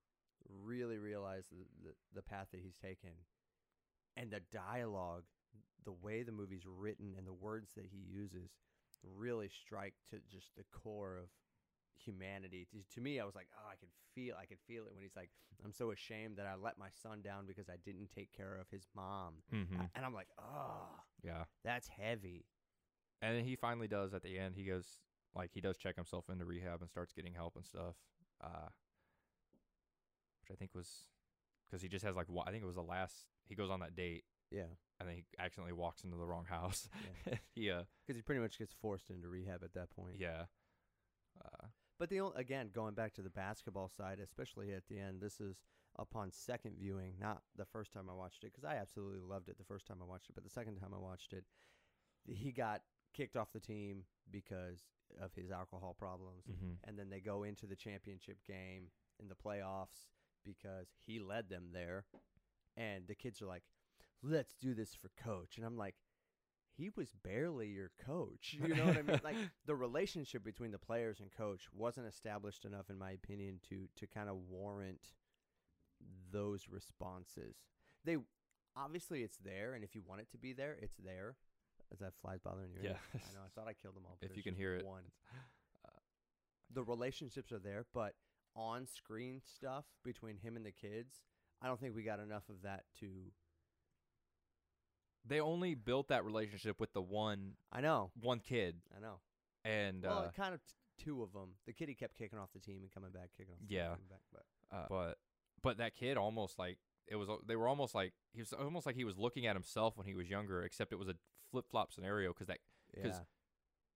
really 0.65 0.99
realize 0.99 1.47
the, 1.51 1.65
the, 1.89 1.95
the 2.15 2.23
path 2.23 2.49
that 2.53 2.61
he's 2.61 2.77
taken 2.77 3.11
and 4.17 4.31
the 4.31 4.41
dialogue 4.53 5.25
the 5.85 5.93
way 5.93 6.23
the 6.23 6.33
movie's 6.33 6.67
written 6.67 7.15
and 7.17 7.27
the 7.27 7.33
words 7.33 7.73
that 7.75 7.87
he 7.87 7.99
uses 7.99 8.51
really 9.17 9.49
strike 9.49 9.95
to 10.11 10.17
just 10.31 10.55
the 10.57 10.65
core 10.73 11.17
of 11.17 11.29
humanity 11.99 12.67
to, 12.71 12.79
to 12.95 13.01
me 13.01 13.19
i 13.21 13.25
was 13.25 13.35
like 13.35 13.49
oh 13.57 13.69
i 13.71 13.77
could 13.77 13.89
feel 14.15 14.35
i 14.41 14.45
could 14.45 14.59
feel 14.67 14.85
it 14.87 14.93
when 14.95 15.03
he's 15.03 15.17
like 15.17 15.31
i'm 15.65 15.73
so 15.73 15.91
ashamed 15.93 16.37
that 16.37 16.47
i 16.47 16.55
let 16.55 16.79
my 16.79 16.89
son 17.03 17.21
down 17.23 17.47
because 17.47 17.69
i 17.69 17.77
didn't 17.85 18.11
take 18.15 18.31
care 18.37 18.59
of 18.61 18.69
his 18.71 18.87
mom 18.95 19.35
mm-hmm. 19.55 19.81
and 19.95 20.05
i'm 20.05 20.12
like 20.15 20.29
oh 20.39 20.89
yeah. 21.25 21.45
that's 21.65 21.89
heavy 21.89 22.45
And 23.23 23.37
then 23.37 23.45
he 23.45 23.57
finally 23.57 23.89
does 23.89 24.12
at 24.12 24.23
the 24.23 24.39
end. 24.39 24.55
He 24.57 24.65
goes 24.65 24.99
like 25.37 25.51
he 25.53 25.61
does 25.61 25.77
check 25.77 25.96
himself 25.96 26.25
into 26.31 26.44
rehab 26.44 26.81
and 26.81 26.90
starts 26.90 27.12
getting 27.12 27.35
help 27.35 27.57
and 27.57 27.64
stuff. 27.64 27.94
Uh, 28.42 28.68
which 30.40 30.51
I 30.51 30.55
think 30.57 30.75
was 30.75 30.88
because 31.68 31.83
he 31.83 31.88
just 31.88 32.05
has 32.05 32.16
like 32.16 32.27
I 32.46 32.51
think 32.51 32.62
it 32.62 32.66
was 32.66 32.77
the 32.77 32.83
last. 32.83 33.27
He 33.49 33.55
goes 33.55 33.70
on 33.70 33.81
that 33.81 33.94
date 33.94 34.25
yeah 34.53 34.70
and 35.01 35.09
then 35.09 35.16
he 35.16 35.25
accidentally 35.40 35.72
walks 35.72 36.05
into 36.05 36.16
the 36.16 36.27
wrong 36.27 36.44
house. 36.49 36.88
Yeah. 37.27 37.35
he 37.55 37.70
uh 37.70 37.83
because 38.07 38.16
he 38.16 38.22
pretty 38.22 38.40
much 38.40 38.59
gets 38.59 38.72
forced 38.72 39.11
into 39.11 39.29
rehab 39.29 39.62
at 39.64 39.75
that 39.75 39.90
point 39.90 40.16
yeah. 40.18 40.44
Uh, 41.44 41.66
But 41.99 42.09
the 42.11 42.20
only, 42.20 42.40
again, 42.40 42.70
going 42.72 42.94
back 42.94 43.12
to 43.14 43.22
the 43.22 43.31
basketball 43.31 43.88
side, 43.88 44.20
especially 44.20 44.72
at 44.72 44.87
the 44.88 44.99
end, 44.99 45.20
this 45.20 45.40
is 45.40 45.57
upon 45.99 46.31
second 46.31 46.77
viewing, 46.79 47.14
not 47.20 47.42
the 47.57 47.64
first 47.64 47.92
time 47.92 48.09
I 48.11 48.14
watched 48.14 48.44
it, 48.44 48.53
because 48.53 48.64
I 48.64 48.77
absolutely 48.77 49.20
loved 49.20 49.49
it 49.49 49.59
the 49.59 49.64
first 49.64 49.87
time 49.87 49.99
I 50.03 50.07
watched 50.07 50.29
it. 50.31 50.35
But 50.35 50.44
the 50.44 50.51
second 50.51 50.77
time 50.77 50.92
I 50.94 50.99
watched 50.99 51.33
it, 51.33 51.44
he 52.27 52.53
got 52.53 52.83
kicked 53.16 53.37
off 53.37 53.52
the 53.52 53.61
team 53.61 54.05
because 54.31 54.81
of 55.20 55.33
his 55.35 55.50
alcohol 55.50 55.94
problems, 55.98 56.44
mm-hmm. 56.50 56.74
and 56.85 56.98
then 56.98 57.11
they 57.11 57.20
go 57.20 57.42
into 57.44 57.66
the 57.66 57.76
championship 57.76 58.38
game 58.46 58.88
in 59.20 59.29
the 59.29 59.35
playoffs 59.35 60.09
because 60.44 60.88
he 61.07 61.18
led 61.18 61.48
them 61.48 61.68
there, 61.72 62.05
and 62.76 63.07
the 63.07 63.14
kids 63.14 63.40
are 63.40 63.46
like, 63.46 63.62
"Let's 64.22 64.55
do 64.55 64.74
this 64.74 64.94
for 64.94 65.11
coach," 65.22 65.57
and 65.57 65.66
I'm 65.66 65.76
like. 65.76 65.94
He 66.79 66.90
was 66.94 67.09
barely 67.24 67.68
your 67.68 67.90
coach. 68.05 68.55
You 68.61 68.74
know 68.74 68.85
what 68.85 68.98
I 68.98 69.00
mean? 69.00 69.20
Like 69.24 69.37
the 69.64 69.74
relationship 69.74 70.44
between 70.44 70.72
the 70.72 70.79
players 70.79 71.20
and 71.20 71.33
coach 71.33 71.62
wasn't 71.72 72.07
established 72.07 72.66
enough, 72.66 72.90
in 72.90 72.98
my 72.98 73.12
opinion, 73.12 73.61
to 73.70 73.88
to 73.96 74.07
kind 74.07 74.29
of 74.29 74.37
warrant 74.50 75.00
those 76.31 76.68
responses. 76.68 77.57
They 78.05 78.18
obviously 78.76 79.22
it's 79.22 79.38
there, 79.38 79.72
and 79.72 79.83
if 79.83 79.94
you 79.94 80.02
want 80.07 80.20
it 80.20 80.31
to 80.33 80.38
be 80.38 80.52
there, 80.52 80.76
it's 80.83 80.96
there. 80.96 81.37
Is 81.92 82.01
that 82.01 82.14
flies 82.20 82.40
bothering 82.40 82.72
you? 82.72 82.81
Yeah. 82.83 82.96
I 83.14 83.18
know. 83.35 83.40
I 83.44 83.49
thought 83.55 83.68
I 83.68 83.72
killed 83.75 83.94
them 83.96 84.03
all. 84.07 84.16
but 84.20 84.31
If 84.31 84.37
you 84.37 84.42
can 84.42 84.55
hear 84.55 84.75
it. 84.75 84.85
one. 84.85 85.05
the 86.72 86.83
relationships 86.83 87.53
are 87.53 87.59
there, 87.61 87.85
but 87.94 88.14
on 88.57 88.87
screen 88.87 89.40
stuff 89.57 89.85
between 90.05 90.37
him 90.38 90.57
and 90.57 90.66
the 90.66 90.72
kids, 90.72 91.22
I 91.62 91.68
don't 91.68 91.79
think 91.81 91.94
we 91.94 92.03
got 92.03 92.18
enough 92.20 92.49
of 92.49 92.62
that 92.62 92.85
to. 93.01 93.07
They 95.29 95.40
only 95.40 95.75
built 95.75 96.09
that 96.09 96.25
relationship 96.25 96.79
with 96.79 96.92
the 96.92 97.03
one 97.03 97.53
I 97.72 97.81
know, 97.81 98.11
one 98.20 98.38
kid, 98.40 98.77
I 98.96 99.01
know. 99.01 99.18
and 99.64 100.05
well, 100.05 100.18
uh, 100.18 100.31
kind 100.31 100.55
of 100.55 100.61
t- 100.64 101.05
two 101.05 101.22
of 101.22 101.33
them. 101.33 101.51
The 101.66 101.72
kid 101.72 101.88
he 101.88 101.94
kept 101.96 102.16
kicking 102.16 102.38
off 102.38 102.51
the 102.55 102.61
team 102.61 102.83
and 102.83 102.92
coming 102.92 103.11
back, 103.11 103.31
kicking 103.37 103.55
off. 103.55 103.61
The 103.61 103.66
team, 103.66 103.77
Yeah. 103.77 103.88
coming 103.90 104.07
back, 104.09 104.20
but 104.33 104.77
uh, 104.77 104.87
but 104.88 105.18
but 105.62 105.79
that 105.79 105.96
kid 105.96 106.16
almost 106.16 106.59
like 106.61 106.79
it 107.09 107.16
was. 107.16 107.29
They 107.46 107.57
were 107.57 107.66
almost 107.66 107.92
like 107.94 108.12
he 108.33 108.40
was 108.40 108.53
almost 108.53 108.87
like 108.87 108.94
he 108.94 109.05
was 109.05 109.18
looking 109.18 109.46
at 109.46 109.57
himself 109.57 109.96
when 109.96 110.07
he 110.07 110.14
was 110.14 110.31
younger, 110.31 110.62
except 110.62 110.92
it 110.92 110.96
was 110.99 111.09
a 111.09 111.14
flip 111.50 111.66
flop 111.70 111.92
scenario 111.92 112.32
because 112.32 112.46
that 112.48 112.59
yeah, 112.96 113.20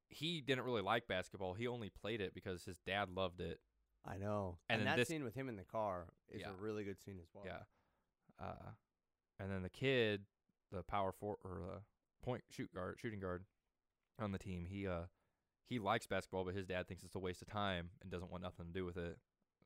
he 0.09 0.41
didn't 0.41 0.65
really 0.65 0.83
like 0.83 1.07
basketball. 1.07 1.55
He 1.55 1.67
only 1.67 1.89
played 1.91 2.21
it 2.21 2.35
because 2.35 2.65
his 2.65 2.79
dad 2.87 3.11
loved 3.15 3.41
it. 3.41 3.61
I 4.05 4.17
know. 4.17 4.59
and 4.69 4.81
And, 4.81 4.89
that 4.89 4.97
this- 4.97 5.09
scene 5.09 5.25
with 5.25 5.35
him 5.35 5.49
in 5.49 5.57
the 5.57 5.65
car 5.65 6.07
is 6.29 6.41
Yeah. 6.41 6.51
a 6.51 6.55
really 6.55 6.85
good 6.85 7.01
scene 7.01 7.19
as 7.21 7.29
well. 7.35 7.45
Yeah. 7.47 7.63
Uh, 8.39 8.71
and 9.39 9.51
then 9.51 9.63
the 9.63 9.71
kid, 9.71 10.25
the 10.73 10.83
power 10.83 11.13
four 11.13 11.37
or 11.45 11.61
the 11.61 11.83
point 12.23 12.45
shoot 12.51 12.73
guard, 12.75 12.99
shooting 13.01 13.21
guard 13.21 13.45
on 14.19 14.33
the 14.33 14.39
team, 14.39 14.67
he 14.67 14.87
uh 14.87 15.05
he 15.67 15.79
likes 15.79 16.07
basketball, 16.07 16.45
but 16.45 16.55
his 16.55 16.67
dad 16.67 16.89
thinks 16.89 17.05
it's 17.05 17.15
a 17.15 17.19
waste 17.21 17.43
of 17.43 17.49
time 17.49 17.91
and 18.03 18.11
doesn't 18.11 18.31
want 18.31 18.43
nothing 18.43 18.67
to 18.67 18.73
do 18.73 18.85
with 18.85 18.97
it. 18.97 19.19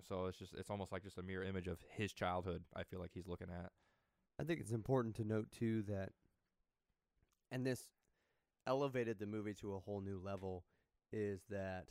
So 0.02 0.26
it's 0.26 0.36
just 0.38 0.52
it's 0.54 0.70
almost 0.70 0.92
like 0.92 1.02
just 1.02 1.16
a 1.18 1.22
mirror 1.22 1.44
image 1.44 1.66
of 1.68 1.78
his 1.88 2.12
childhood. 2.12 2.64
I 2.74 2.82
feel 2.82 3.00
like 3.00 3.12
he's 3.14 3.26
looking 3.26 3.48
at. 3.50 3.70
I 4.38 4.44
think 4.44 4.60
it's 4.60 4.72
important 4.72 5.14
to 5.16 5.24
note 5.24 5.50
too 5.52 5.82
that, 5.84 6.10
and 7.50 7.66
this 7.66 7.82
elevated 8.66 9.18
the 9.18 9.26
movie 9.26 9.54
to 9.54 9.74
a 9.74 9.80
whole 9.80 10.00
new 10.00 10.18
level, 10.18 10.64
is 11.12 11.42
that 11.50 11.86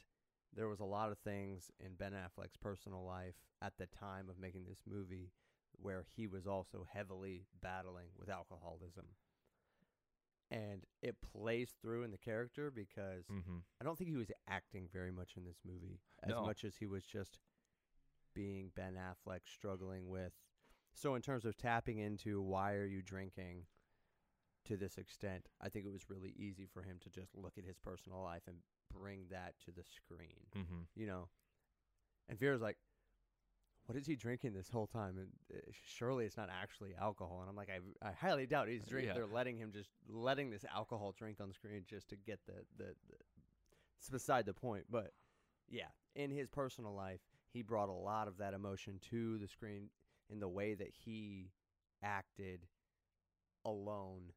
there 0.56 0.68
was 0.68 0.80
a 0.80 0.86
lot 0.86 1.12
of 1.12 1.18
things 1.20 1.72
in 1.80 1.94
Ben 1.96 2.14
Affleck's 2.14 2.58
personal 2.58 3.04
life 3.06 3.36
at 3.62 3.74
the 3.78 3.88
time 3.88 4.30
of 4.30 4.40
making 4.40 4.66
this 4.68 4.82
movie 4.90 5.32
where 5.82 6.06
he 6.16 6.28
was 6.28 6.46
also 6.46 6.86
heavily 6.94 7.46
battling 7.62 8.08
with 8.18 8.30
alcoholism. 8.30 9.06
And 10.52 10.84
it 11.02 11.16
plays 11.22 11.72
through 11.82 12.04
in 12.04 12.12
the 12.12 12.18
character 12.18 12.70
because 12.70 13.26
Mm-hmm. 13.32 13.58
I 13.82 13.84
don't 13.84 13.98
think 13.98 14.10
he 14.12 14.18
was 14.18 14.32
acting 14.48 14.88
very 14.94 15.12
much 15.12 15.32
in 15.36 15.44
this 15.46 15.58
movie 15.66 16.00
as 16.22 16.30
No. 16.30 16.46
much 16.46 16.64
as 16.64 16.76
he 16.76 16.86
was 16.86 17.04
just 17.04 17.40
being 18.36 18.72
Ben 18.76 18.96
Affleck 18.96 19.42
struggling 19.46 20.10
with. 20.10 20.34
So 20.94 21.16
in 21.16 21.22
terms 21.24 21.46
of 21.46 21.58
tapping 21.58 21.98
into 21.98 22.40
why 22.42 22.74
are 22.74 22.86
you 22.86 23.02
drinking 23.02 23.66
to 24.66 24.78
this 24.78 24.98
extent, 24.98 25.48
I 25.62 25.70
think 25.70 25.86
it 25.86 25.92
was 25.92 26.10
really 26.10 26.34
easy 26.38 26.66
for 26.74 26.82
him 26.82 26.98
to 27.04 27.10
just 27.10 27.36
look 27.36 27.58
at 27.58 27.66
his 27.66 27.78
personal 27.78 28.22
life 28.24 28.44
and 28.48 28.58
bring 28.94 29.26
that 29.32 29.54
to 29.66 29.72
the 29.72 29.84
screen, 29.84 30.46
Mm-hmm. 30.56 30.82
you 30.96 31.08
know. 31.08 31.28
And 32.30 32.40
Vera's 32.40 32.62
like, 32.62 32.78
"What 33.86 33.98
is 33.98 34.06
he 34.08 34.16
drinking 34.16 34.54
this 34.54 34.70
whole 34.70 34.88
time?" 34.88 35.18
And 35.18 35.28
uh, 35.54 35.60
surely 35.86 36.26
it's 36.26 36.38
not 36.38 36.50
actually 36.50 36.96
alcohol. 37.00 37.40
And 37.42 37.50
I'm 37.50 37.56
like, 37.56 37.70
I, 37.70 38.08
I 38.08 38.12
highly 38.14 38.46
doubt 38.46 38.68
he's 38.70 38.86
drinking. 38.86 39.10
Yeah. 39.10 39.14
They're 39.16 39.28
letting 39.28 39.58
him 39.58 39.72
just 39.74 39.90
letting 40.10 40.50
this 40.50 40.64
alcohol 40.74 41.14
drink 41.18 41.38
on 41.42 41.48
the 41.50 41.54
screen 41.54 41.84
just 41.88 42.10
to 42.10 42.16
get 42.16 42.40
the 42.46 42.54
the. 42.78 42.92
the 43.10 43.16
it's 44.00 44.10
beside 44.10 44.46
the 44.46 44.54
point, 44.54 44.86
but 44.90 45.12
yeah, 45.70 45.88
in 46.16 46.30
his 46.30 46.50
personal 46.50 46.94
life, 46.94 47.22
he 47.54 47.62
brought 47.62 47.88
a 47.88 47.94
lot 47.94 48.28
of 48.28 48.38
that 48.40 48.54
emotion 48.54 49.00
to 49.12 49.38
the 49.38 49.48
screen 49.48 49.90
in 50.30 50.40
the 50.42 50.48
way 50.50 50.74
that 50.74 50.90
he 51.06 51.52
acted 52.04 52.68
alone. 53.66 54.34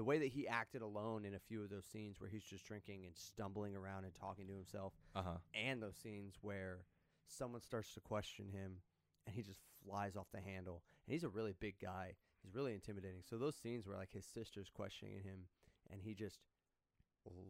The 0.00 0.04
way 0.04 0.16
that 0.20 0.28
he 0.28 0.48
acted 0.48 0.80
alone 0.80 1.26
in 1.26 1.34
a 1.34 1.38
few 1.38 1.62
of 1.62 1.68
those 1.68 1.84
scenes 1.84 2.18
where 2.18 2.30
he's 2.30 2.42
just 2.42 2.64
drinking 2.64 3.04
and 3.04 3.14
stumbling 3.14 3.76
around 3.76 4.04
and 4.04 4.14
talking 4.14 4.46
to 4.46 4.54
himself 4.54 4.94
Uh 5.14 5.22
huh. 5.22 5.36
and 5.52 5.82
those 5.82 5.94
scenes 6.02 6.36
where 6.40 6.86
someone 7.26 7.60
starts 7.60 7.92
to 7.92 8.00
question 8.00 8.46
him 8.48 8.76
and 9.26 9.36
he 9.36 9.42
just 9.42 9.60
flies 9.84 10.16
off 10.16 10.28
the 10.32 10.40
handle. 10.40 10.82
And 11.06 11.12
he's 11.12 11.22
a 11.22 11.28
really 11.28 11.52
big 11.52 11.74
guy. 11.82 12.14
He's 12.42 12.54
really 12.54 12.72
intimidating. 12.72 13.20
So 13.28 13.36
those 13.36 13.56
scenes 13.56 13.86
where 13.86 13.98
like 13.98 14.10
his 14.14 14.24
sister's 14.24 14.70
questioning 14.70 15.16
him 15.22 15.40
and 15.92 16.00
he 16.00 16.14
just 16.14 16.38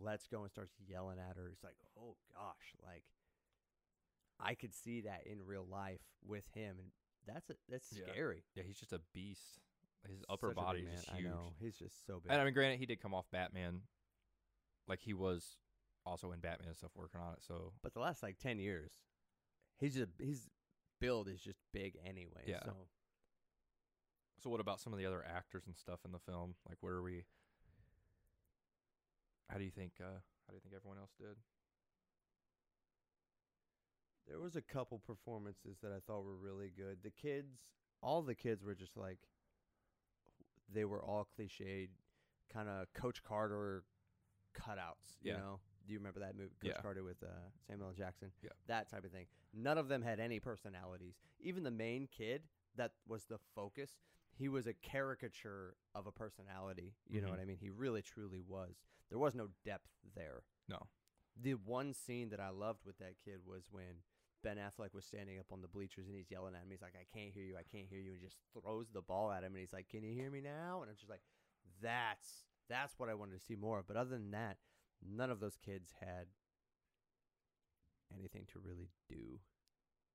lets 0.03 0.27
go 0.27 0.43
and 0.43 0.51
starts 0.51 0.75
yelling 0.89 1.19
at 1.21 1.37
her. 1.37 1.49
It's 1.53 1.63
like, 1.63 1.77
"Oh 1.97 2.17
gosh, 2.35 2.75
like 2.85 3.05
I 4.41 4.57
could 4.57 4.75
see 4.75 5.03
that 5.03 5.25
in 5.25 5.47
real 5.47 5.67
life 5.71 6.01
with 6.27 6.49
him 6.53 6.81
and 6.81 6.89
that's 7.29 7.49
a, 7.49 7.55
that's 7.69 7.93
Yeah. 7.93 8.11
scary. 8.11 8.43
Yeah, 8.57 8.65
he's 8.67 8.81
just 8.81 8.93
a 8.93 9.01
beast. 9.13 9.61
His 10.09 10.23
upper 10.29 10.49
Such 10.49 10.57
a 10.57 10.61
big 10.61 10.65
body 10.65 10.81
is 10.81 11.01
just 11.03 11.13
I 11.13 11.17
huge. 11.19 11.27
know. 11.31 11.53
He's 11.61 11.77
just 11.77 12.07
so 12.07 12.21
big. 12.23 12.33
And 12.33 12.41
I 12.41 12.45
mean, 12.45 12.55
granted, 12.55 12.79
he 12.79 12.87
did 12.87 13.01
come 13.01 13.13
off 13.15 13.27
Batman, 13.31 13.83
like 14.89 15.01
he 15.01 15.13
was 15.13 15.59
also 16.07 16.33
in 16.33 16.41
Batman 16.41 16.69
and 16.69 16.77
stuff, 16.77 16.93
working 16.95 17.21
on 17.21 17.35
it. 17.35 17.41
So 17.47 17.73
But 17.83 17.93
the 17.95 18.01
last 18.01 18.23
like 18.23 18.39
10 18.39 18.59
years, 18.59 18.93
he's 19.79 19.95
just 19.95 20.13
his 20.19 20.49
build 21.01 21.29
is 21.29 21.41
just 21.41 21.59
big 21.73 21.97
anyway. 22.05 22.45
Yeah. 22.47 22.61
So 22.65 22.73
So 24.39 24.51
what 24.51 24.61
about 24.61 24.81
some 24.81 24.93
of 24.93 24.99
the 24.99 25.07
other 25.07 25.25
actors 25.27 25.65
and 25.67 25.77
stuff 25.77 26.01
in 26.05 26.13
the 26.13 26.19
film? 26.19 26.55
Like 26.69 26.79
where 26.81 26.95
are 26.95 27.03
we 27.03 27.25
How 29.51 29.59
do 29.59 29.65
you 29.65 29.71
think 29.71 29.93
uh 30.01 30.05
how 30.47 30.51
do 30.53 30.55
you 30.55 30.61
think 30.61 30.75
everyone 30.75 30.99
else 30.99 31.13
did? 31.19 31.37
There 34.27 34.39
was 34.39 34.57
a 34.57 34.63
couple 34.63 34.99
performances 34.99 35.79
that 35.83 35.93
I 35.93 35.99
thought 36.07 36.25
were 36.25 36.37
really 36.37 36.71
good. 36.77 36.99
The 37.03 37.11
kids, 37.11 37.59
all 38.03 38.23
the 38.23 38.35
kids 38.35 38.63
were 38.65 38.75
just 38.75 38.97
like 38.97 39.19
they 40.73 40.85
were 40.85 41.03
all 41.03 41.27
cliched, 41.39 41.89
kind 42.53 42.69
of 42.69 42.93
Coach 42.95 43.23
Carter 43.23 43.85
cutouts. 44.55 45.17
You 45.23 45.33
Yeah. 45.33 45.39
know, 45.39 45.61
do 45.87 45.93
you 45.93 45.99
remember 45.99 46.21
that 46.21 46.37
movie, 46.37 46.55
Coach 46.61 46.73
Yeah. 46.77 46.81
Carter 46.83 47.03
with 47.03 47.23
uh, 47.23 47.51
Samuel 47.67 47.89
L. 47.89 47.95
Jackson? 47.95 48.33
Yeah. 48.43 48.51
that 48.67 48.89
type 48.89 49.05
of 49.05 49.13
thing. 49.13 49.27
None 49.53 49.79
of 49.79 49.89
them 49.89 50.03
had 50.03 50.21
any 50.21 50.39
personalities. 50.41 51.15
Even 51.41 51.63
the 51.65 51.71
main 51.71 52.07
kid 52.07 52.43
that 52.77 52.93
was 53.07 53.25
the 53.25 53.39
focus, 53.55 53.97
he 54.33 54.49
was 54.49 54.67
a 54.67 54.75
caricature 54.75 55.77
of 55.95 56.07
a 56.07 56.13
personality. 56.13 56.95
You 57.09 57.21
know 57.21 57.29
Mhm. 57.29 57.31
what 57.31 57.41
I 57.41 57.45
mean? 57.45 57.59
He 57.59 57.71
really, 57.71 58.03
truly 58.03 58.41
was. 58.41 58.81
There 59.09 59.19
was 59.19 59.35
no 59.35 59.49
depth 59.65 59.91
there. 60.15 60.45
No. 60.69 60.89
The 61.37 61.55
one 61.55 61.93
scene 61.95 62.29
that 62.31 62.41
I 62.41 62.51
loved 62.51 62.85
with 62.85 62.99
that 62.99 63.19
kid 63.19 63.45
was 63.45 63.71
when 63.71 64.03
Ben 64.43 64.57
Affleck 64.57 64.95
was 64.95 65.05
standing 65.05 65.39
up 65.39 65.47
on 65.53 65.61
the 65.61 65.69
bleachers 65.69 66.07
and 66.07 66.17
he's 66.17 66.31
yelling 66.31 66.55
at 66.55 66.63
him. 66.63 66.71
He's 66.71 66.83
like, 66.83 66.95
I 66.95 67.07
can't 67.17 67.33
hear 67.33 67.45
you, 67.45 67.57
I 67.57 67.63
can't 67.63 67.89
hear 67.89 68.01
you, 68.01 68.13
and 68.13 68.21
just 68.21 68.37
throws 68.53 68.89
the 68.93 69.03
ball 69.03 69.31
at 69.31 69.43
him 69.43 69.53
and 69.53 69.61
he's 69.61 69.73
like, 69.73 69.89
Can 69.89 70.03
you 70.03 70.15
hear 70.15 70.31
me 70.31 70.41
now? 70.41 70.81
And 70.83 70.91
I'm 70.91 70.97
just 70.97 71.11
like, 71.11 71.23
That's 71.83 72.45
that's 72.69 72.95
what 72.99 73.09
I 73.09 73.15
wanted 73.15 73.39
to 73.39 73.45
see 73.45 73.57
more 73.57 73.81
of. 73.81 73.87
But 73.87 73.97
other 73.97 74.11
than 74.11 74.31
that, 74.31 74.57
none 75.05 75.31
of 75.31 75.41
those 75.41 75.57
kids 75.57 75.93
had 76.01 76.27
anything 78.17 78.47
to 78.53 78.61
really 78.61 78.91
do. 79.09 79.41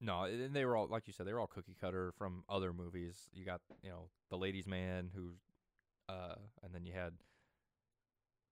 No, 0.02 0.24
and 0.24 0.54
they 0.54 0.66
were 0.66 0.76
all 0.76 0.88
like 0.88 1.08
you 1.08 1.14
said, 1.14 1.28
they 1.28 1.34
were 1.34 1.40
all 1.40 1.48
cookie 1.48 1.76
cutter 1.80 2.14
from 2.18 2.44
other 2.50 2.74
movies. 2.74 3.30
You 3.34 3.46
got, 3.46 3.62
you 3.82 3.90
know, 3.90 4.10
the 4.30 4.38
ladies 4.38 4.68
man 4.68 5.12
who 5.14 5.34
uh 6.10 6.36
and 6.64 6.74
then 6.74 6.86
you 6.86 6.94
had 6.94 7.14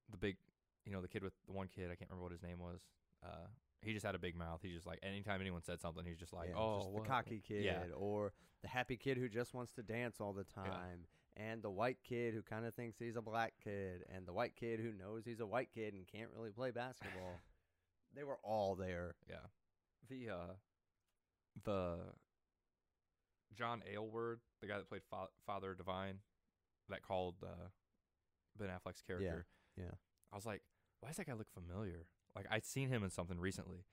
the 0.09 0.17
big 0.17 0.37
you 0.85 0.91
know, 0.91 1.01
the 1.01 1.07
kid 1.07 1.23
with 1.23 1.33
the 1.45 1.53
one 1.53 1.67
kid, 1.73 1.85
I 1.85 1.95
can't 1.95 2.09
remember 2.09 2.23
what 2.23 2.31
his 2.31 2.43
name 2.43 2.59
was. 2.59 2.81
Uh 3.23 3.47
he 3.83 3.93
just 3.93 4.05
had 4.05 4.15
a 4.15 4.19
big 4.19 4.35
mouth. 4.35 4.59
He's 4.61 4.73
just 4.73 4.87
like 4.87 4.99
anytime 5.03 5.41
anyone 5.41 5.61
said 5.63 5.79
something, 5.81 6.05
he's 6.05 6.17
just 6.19 6.33
like, 6.33 6.49
Yeah, 6.49 6.57
"Oh, 6.57 6.79
just 6.79 6.93
the 6.95 7.01
cocky 7.01 7.41
kid 7.45 7.63
Yeah. 7.65 7.83
or 7.95 8.33
the 8.61 8.67
happy 8.67 8.97
kid 8.97 9.17
who 9.17 9.27
just 9.29 9.53
wants 9.53 9.73
to 9.73 9.83
dance 9.83 10.19
all 10.21 10.33
the 10.33 10.43
time. 10.45 11.07
And 11.35 11.63
the 11.63 11.71
white 11.71 11.97
kid 12.03 12.33
who 12.35 12.43
kind 12.43 12.63
of 12.65 12.75
thinks 12.75 12.99
he's 12.99 13.15
a 13.15 13.21
black 13.21 13.53
kid, 13.63 14.05
and 14.13 14.27
the 14.27 14.33
white 14.33 14.55
kid 14.55 14.79
who 14.79 14.93
knows 14.93 15.25
he's 15.25 15.39
a 15.39 15.45
white 15.47 15.71
kid 15.73 15.95
and 15.95 16.05
can't 16.07 16.29
really 16.35 16.51
play 16.51 16.69
basketball. 16.71 17.39
they 18.15 18.23
were 18.23 18.37
all 18.43 18.75
there. 18.75 19.15
Yeah. 19.27 19.37
The 20.09 20.29
uh 20.29 20.53
the 21.63 21.97
John 23.55 23.81
Aylward, 23.91 24.39
the 24.61 24.67
guy 24.67 24.77
that 24.77 24.89
played 24.89 25.03
Fa- 25.09 25.29
Father 25.45 25.73
Divine, 25.75 26.19
that 26.89 27.01
called 27.01 27.35
uh 27.43 27.67
Ben 28.57 28.69
Affleck's 28.69 29.01
character. 29.01 29.45
yeah. 29.77 29.85
I 30.31 30.35
was 30.35 30.45
like, 30.45 30.61
why 30.99 31.09
does 31.09 31.17
that 31.17 31.27
guy 31.27 31.33
look 31.33 31.51
familiar? 31.53 32.05
Like 32.35 32.45
I'd 32.51 32.65
seen 32.65 32.89
him 32.89 33.03
in 33.03 33.09
something 33.09 33.39
recently, 33.39 33.85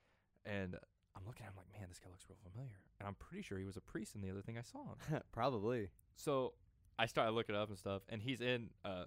and 0.45 0.75
I'm 1.15 1.23
looking 1.27 1.45
at 1.45 1.49
him 1.51 1.57
like, 1.57 1.67
man, 1.79 1.87
this 1.89 1.99
guy 1.99 2.09
looks 2.09 2.23
real 2.29 2.37
familiar. 2.51 2.75
And 2.99 3.07
I'm 3.07 3.15
pretty 3.15 3.41
sure 3.43 3.57
he 3.57 3.65
was 3.65 3.77
a 3.77 3.81
priest 3.81 4.15
in 4.15 4.21
the 4.21 4.29
other 4.31 4.41
thing 4.41 4.57
I 4.57 4.61
saw 4.61 4.79
him. 5.09 5.21
Probably. 5.31 5.89
so 6.15 6.53
I 6.99 7.05
started 7.05 7.31
looking 7.31 7.55
up 7.55 7.69
and 7.69 7.77
stuff, 7.77 8.01
and 8.09 8.21
he's 8.21 8.41
in. 8.41 8.69
uh 8.85 9.05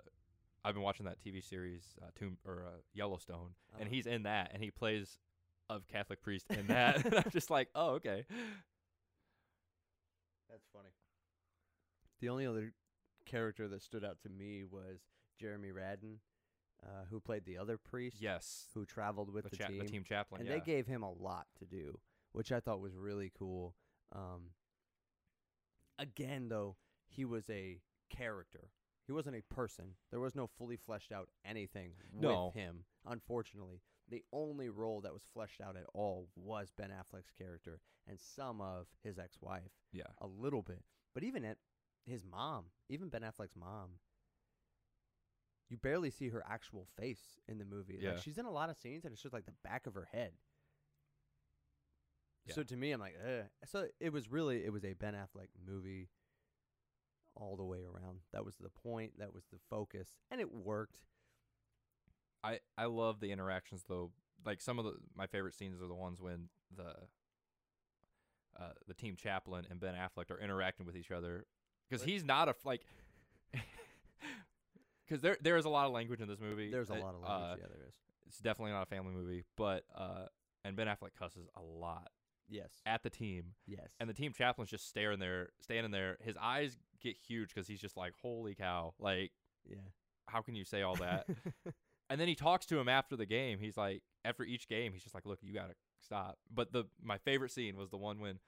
I've 0.67 0.73
been 0.75 0.83
watching 0.83 1.05
that 1.05 1.19
TV 1.23 1.47
series, 1.47 1.83
uh, 2.03 2.07
Tomb 2.19 2.39
or 2.47 2.65
uh, 2.67 2.79
Yellowstone, 2.95 3.51
and 3.79 3.87
Uh. 3.89 3.91
he's 3.91 4.07
in 4.07 4.23
that, 4.23 4.51
and 4.55 4.63
he 4.63 4.71
plays 4.71 5.19
a 5.69 5.79
Catholic 5.93 6.23
priest 6.23 6.47
in 6.51 6.67
that. 6.69 7.05
and 7.05 7.15
I'm 7.17 7.31
just 7.31 7.51
like, 7.51 7.69
oh, 7.75 7.91
okay. 7.97 8.25
That's 10.51 10.65
funny. 10.73 10.89
The 12.21 12.29
only 12.29 12.47
other 12.47 12.73
character 13.27 13.69
that 13.69 13.83
stood 13.83 14.05
out 14.05 14.19
to 14.23 14.29
me 14.29 14.65
was 14.65 15.01
Jeremy 15.39 15.69
Radden, 15.71 16.17
uh, 16.85 17.05
who 17.11 17.21
played 17.21 17.45
the 17.45 17.59
other 17.59 17.79
priest 17.79 18.17
Yes, 18.21 18.67
who 18.75 18.85
traveled 18.85 19.31
with 19.33 19.45
the, 19.45 19.51
the, 19.51 19.57
cha- 19.57 19.67
team. 19.69 19.79
the 19.79 19.85
team 19.85 20.05
chaplain. 20.05 20.41
and 20.41 20.49
yeah. 20.51 20.57
they 20.57 20.61
gave 20.61 20.87
him 20.87 21.03
a 21.03 21.11
lot 21.13 21.47
to 21.59 21.65
do, 21.65 21.99
which 22.33 22.53
I 22.53 22.61
thought 22.61 22.81
was 22.81 22.95
really 22.97 23.33
cool. 23.37 23.75
Um, 24.15 24.51
again, 25.99 26.49
though, 26.49 26.77
he 27.07 27.25
was 27.25 27.49
a 27.51 27.81
character. 28.11 28.71
He 29.07 29.13
wasn't 29.13 29.37
a 29.37 29.55
person. 29.55 29.95
There 30.11 30.21
was 30.21 30.35
no 30.35 30.47
fully 30.47 30.77
fleshed 30.77 31.13
out 31.13 31.29
anything 31.45 31.93
No. 32.19 32.47
with 32.47 32.55
him. 32.55 32.85
Unfortunately, 33.07 33.83
the 34.09 34.23
only 34.33 34.69
role 34.69 35.01
that 35.03 35.13
was 35.13 35.23
fleshed 35.33 35.61
out 35.61 35.77
at 35.77 35.85
all 35.95 36.29
was 36.37 36.73
Ben 36.77 36.91
Affleck's 36.91 37.31
character 37.37 37.81
and 38.09 38.19
some 38.19 38.61
of 38.61 38.87
his 39.03 39.19
ex-wife 39.19 39.73
yeah, 39.93 40.03
a 40.21 40.27
little 40.27 40.63
bit. 40.63 40.83
But 41.15 41.23
even 41.23 41.45
at 41.45 41.59
his 42.07 42.25
mom, 42.25 42.67
even 42.89 43.09
Ben 43.09 43.23
Affleck's 43.23 43.57
mom, 43.57 43.99
you 45.69 45.77
barely 45.77 46.11
see 46.11 46.29
her 46.29 46.43
actual 46.49 46.87
face 46.99 47.41
in 47.49 47.59
the 47.59 47.65
movie. 47.65 47.99
Yeah. 48.01 48.11
Like 48.11 48.23
she's 48.23 48.39
in 48.39 48.45
a 48.45 48.51
lot 48.51 48.71
of 48.71 48.77
scenes 48.77 49.05
and 49.05 49.13
it's 49.13 49.23
just 49.23 49.35
like 49.35 49.47
the 49.47 49.55
back 49.63 49.87
of 49.87 49.95
her 49.95 50.09
head. 50.13 50.33
Yeah. 52.47 52.55
So 52.55 52.63
to 52.63 52.77
me, 52.77 52.93
I'm 52.93 53.01
like, 53.01 53.17
Ugh. 53.27 53.45
so 53.67 53.87
it 54.01 54.13
was 54.13 54.31
really 54.31 54.65
it 54.65 54.73
was 54.73 54.85
a 54.85 54.93
Ben 54.93 55.15
Affleck 55.15 55.49
movie 55.67 56.09
all 57.35 57.57
the 57.57 57.65
way 57.65 57.81
around. 57.83 58.21
That 58.33 58.45
was 58.45 58.57
the 58.57 58.69
point. 58.69 59.13
That 59.19 59.33
was 59.33 59.45
the 59.53 59.59
focus, 59.71 60.09
and 60.31 60.41
it 60.41 60.53
worked. 60.53 60.99
I 62.43 62.61
I 62.77 62.85
love 62.85 63.21
the 63.21 63.33
interactions 63.33 63.85
though. 63.89 64.13
Like 64.45 64.61
some 64.61 64.79
of 64.79 64.85
the 64.85 64.97
my 65.17 65.27
favorite 65.27 65.55
scenes 65.55 65.81
are 65.81 65.87
the 65.89 65.95
ones 65.95 66.21
when 66.21 66.49
the 66.77 66.95
uh 68.61 68.73
the 68.87 68.95
team 68.95 69.17
chaplain 69.17 69.67
and 69.71 69.81
Ben 69.81 69.95
Affleck 69.95 70.31
are 70.31 70.39
interacting 70.39 70.85
with 70.85 70.97
each 70.97 71.11
other 71.11 71.47
because 71.89 72.05
he's 72.05 72.25
not 72.25 72.49
a 72.49 72.55
like 72.65 72.83
because 75.09 75.21
there 75.23 75.37
there 75.41 75.57
is 75.57 75.65
a 75.65 75.69
lot 75.71 75.87
of 75.87 75.93
language 75.93 76.21
in 76.21 76.29
this 76.29 76.41
movie. 76.41 76.71
There's 76.71 76.91
a 76.91 76.95
Uh, 76.95 77.01
lot 77.01 77.15
of 77.15 77.25
uh, 77.25 77.29
language. 77.41 77.61
yeah, 77.63 77.69
there 77.77 77.87
is. 77.89 77.95
it's 78.27 78.39
definitely 78.39 78.73
not 78.73 78.83
a 78.83 78.87
family 78.87 79.13
movie, 79.13 79.45
but 79.57 79.85
uh 79.95 80.27
and 80.65 80.77
Ben 80.77 80.87
Affleck 80.87 81.15
cusses 81.19 81.47
a 81.57 81.61
lot 81.63 82.09
Yes. 82.49 82.71
at 82.87 83.03
the 83.03 83.11
team, 83.11 83.55
Yes. 83.67 83.89
and 84.01 84.09
the 84.09 84.15
team 84.15 84.33
chaplain's 84.33 84.71
just 84.71 84.89
staring 84.89 85.19
there, 85.19 85.51
standing 85.61 85.93
there. 85.93 86.17
His 86.23 86.37
eyes 86.41 86.79
get 87.01 87.17
huge 87.17 87.55
because 87.55 87.67
he's 87.69 87.81
just 87.81 87.97
like, 87.97 88.13
"Holy 88.23 88.55
cow!" 88.55 88.95
Like, 88.99 89.33
yeah. 89.69 89.77
how 90.29 90.41
can 90.43 90.55
you 90.55 90.65
say 90.65 90.83
all 90.83 90.97
that? 90.97 91.27
And 92.11 92.21
then 92.21 92.29
he 92.29 92.35
talks 92.35 92.67
to 92.67 92.79
him 92.79 92.87
after 92.87 93.17
the 93.17 93.25
game. 93.25 93.59
He's 93.59 93.79
like, 93.79 94.03
after 94.27 94.45
each 94.45 94.69
game, 94.69 94.93
he's 94.93 95.03
just 95.03 95.15
like, 95.15 95.25
"Look, 95.25 95.39
you 95.43 95.55
gotta 95.55 95.75
stop. 96.01 96.39
But 96.53 96.71
the 96.71 96.85
my 97.03 97.17
favorite 97.17 97.51
scene 97.51 97.77
was 97.79 97.89
the 97.89 97.97
one 97.97 98.21
when 98.21 98.41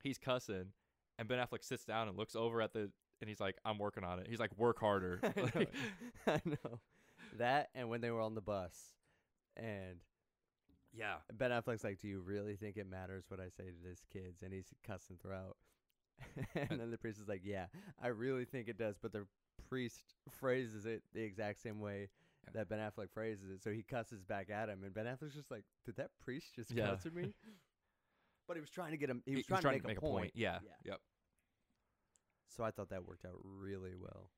he's 0.00 0.16
cussing 0.16 0.72
and 1.18 1.26
Ben 1.28 1.38
Affleck 1.44 1.64
sits 1.64 1.84
down 1.84 2.06
and 2.08 2.16
looks 2.16 2.36
over 2.36 2.62
at 2.62 2.72
the 2.72 2.92
and 3.20 3.28
he's 3.28 3.40
like, 3.40 3.56
I'm 3.64 3.78
working 3.78 4.04
on 4.04 4.18
it. 4.18 4.26
He's 4.28 4.40
like, 4.40 4.56
work 4.58 4.78
harder. 4.80 5.20
I 5.24 5.32
know. 5.36 5.48
Like, 5.54 5.74
I 6.26 6.40
know. 6.44 6.80
That 7.38 7.70
and 7.74 7.88
when 7.88 8.00
they 8.00 8.10
were 8.10 8.20
on 8.20 8.34
the 8.34 8.40
bus 8.40 8.76
and 9.56 9.98
yeah. 10.92 11.16
Ben 11.32 11.50
Affleck's 11.50 11.84
like, 11.84 11.98
Do 12.00 12.08
you 12.08 12.20
really 12.20 12.56
think 12.56 12.76
it 12.76 12.88
matters 12.88 13.24
what 13.28 13.40
I 13.40 13.48
say 13.48 13.64
to 13.64 13.76
these 13.84 14.02
kids? 14.12 14.42
And 14.42 14.52
he's 14.52 14.68
cussing 14.86 15.16
throughout. 15.20 15.56
and 16.54 16.70
uh, 16.70 16.76
then 16.76 16.90
the 16.90 16.98
priest 16.98 17.18
is 17.20 17.28
like, 17.28 17.42
Yeah, 17.44 17.66
I 18.02 18.08
really 18.08 18.44
think 18.44 18.68
it 18.68 18.78
does, 18.78 18.96
but 19.00 19.12
the 19.12 19.26
priest 19.68 20.14
phrases 20.30 20.86
it 20.86 21.02
the 21.14 21.22
exact 21.22 21.60
same 21.62 21.80
way 21.80 22.08
that 22.52 22.68
Ben 22.68 22.78
Affleck 22.78 23.10
phrases 23.12 23.50
it. 23.50 23.62
So 23.62 23.70
he 23.70 23.82
cusses 23.82 24.22
back 24.22 24.50
at 24.50 24.68
him 24.68 24.84
and 24.84 24.94
Ben 24.94 25.06
Affleck's 25.06 25.34
just 25.34 25.50
like, 25.50 25.64
Did 25.84 25.96
that 25.96 26.10
priest 26.22 26.54
just 26.54 26.70
Yeah. 26.70 26.90
cuss 26.90 27.06
at 27.06 27.14
me? 27.14 27.32
but 28.46 28.56
he 28.56 28.60
was 28.60 28.70
trying 28.70 28.90
to 28.90 28.98
get 28.98 29.08
him 29.08 29.22
he 29.24 29.32
He- 29.32 29.36
was 29.38 29.46
trying, 29.46 29.62
to 29.80 29.86
make, 29.88 29.96
a, 29.98 30.00
point. 30.00 30.32
Yeah. 30.34 30.58
Yeah. 30.62 30.92
Yep. 30.92 31.00
So 32.56 32.62
I 32.64 32.70
thought 32.70 32.90
that 32.90 33.04
worked 33.06 33.24
out 33.24 33.38
really 33.42 33.94
well. 33.94 34.30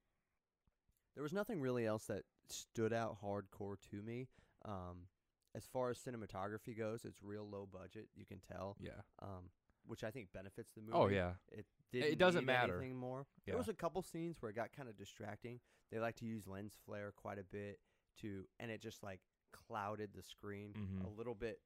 There 1.14 1.22
was 1.22 1.33
nothing 1.33 1.61
really 1.61 1.87
else 1.87 2.07
that 2.07 2.22
stood 2.48 2.92
out 2.92 3.18
hardcore 3.22 3.76
to 3.90 4.02
me. 4.02 4.29
Um, 4.64 5.09
as 5.55 5.64
far 5.66 5.90
as 5.90 5.98
cinematography 5.98 6.76
goes, 6.76 7.05
it's 7.05 7.22
real 7.22 7.48
low 7.48 7.66
budget. 7.70 8.09
You 8.14 8.24
can 8.26 8.40
tell, 8.40 8.76
Yeah. 8.81 9.00
um, 9.20 9.50
which 9.87 10.05
I 10.05 10.11
think 10.11 10.33
benefits 10.33 10.72
the 10.72 10.81
movie. 10.81 10.92
Oh 10.94 11.09
yeah. 11.09 11.35
it 11.52 11.66
didn't 11.92 12.18
doesn't 12.18 12.44
matter. 12.44 12.79
anything 12.79 12.96
more. 12.96 13.26
Yeah. 13.46 13.52
There 13.52 13.59
was 13.59 13.68
a 13.68 13.74
couple 13.74 14.02
scenes 14.02 14.40
where 14.42 14.50
it 14.50 14.55
got 14.55 14.72
kind 14.72 14.88
of 14.88 14.96
distracting. 14.96 15.61
They 15.90 15.98
like 15.98 16.16
to 16.16 16.26
use 16.26 16.46
lens 16.46 16.76
flare 16.85 17.12
quite 17.12 17.38
a 17.38 17.44
bit 17.44 17.81
to, 18.20 18.44
and 18.59 18.70
it 18.70 18.81
just 18.83 19.02
like 19.02 19.20
clouded 19.52 20.11
the 20.14 20.22
screen 20.22 20.72
Mhm. 20.74 21.05
a 21.05 21.09
little 21.09 21.35
bit 21.35 21.61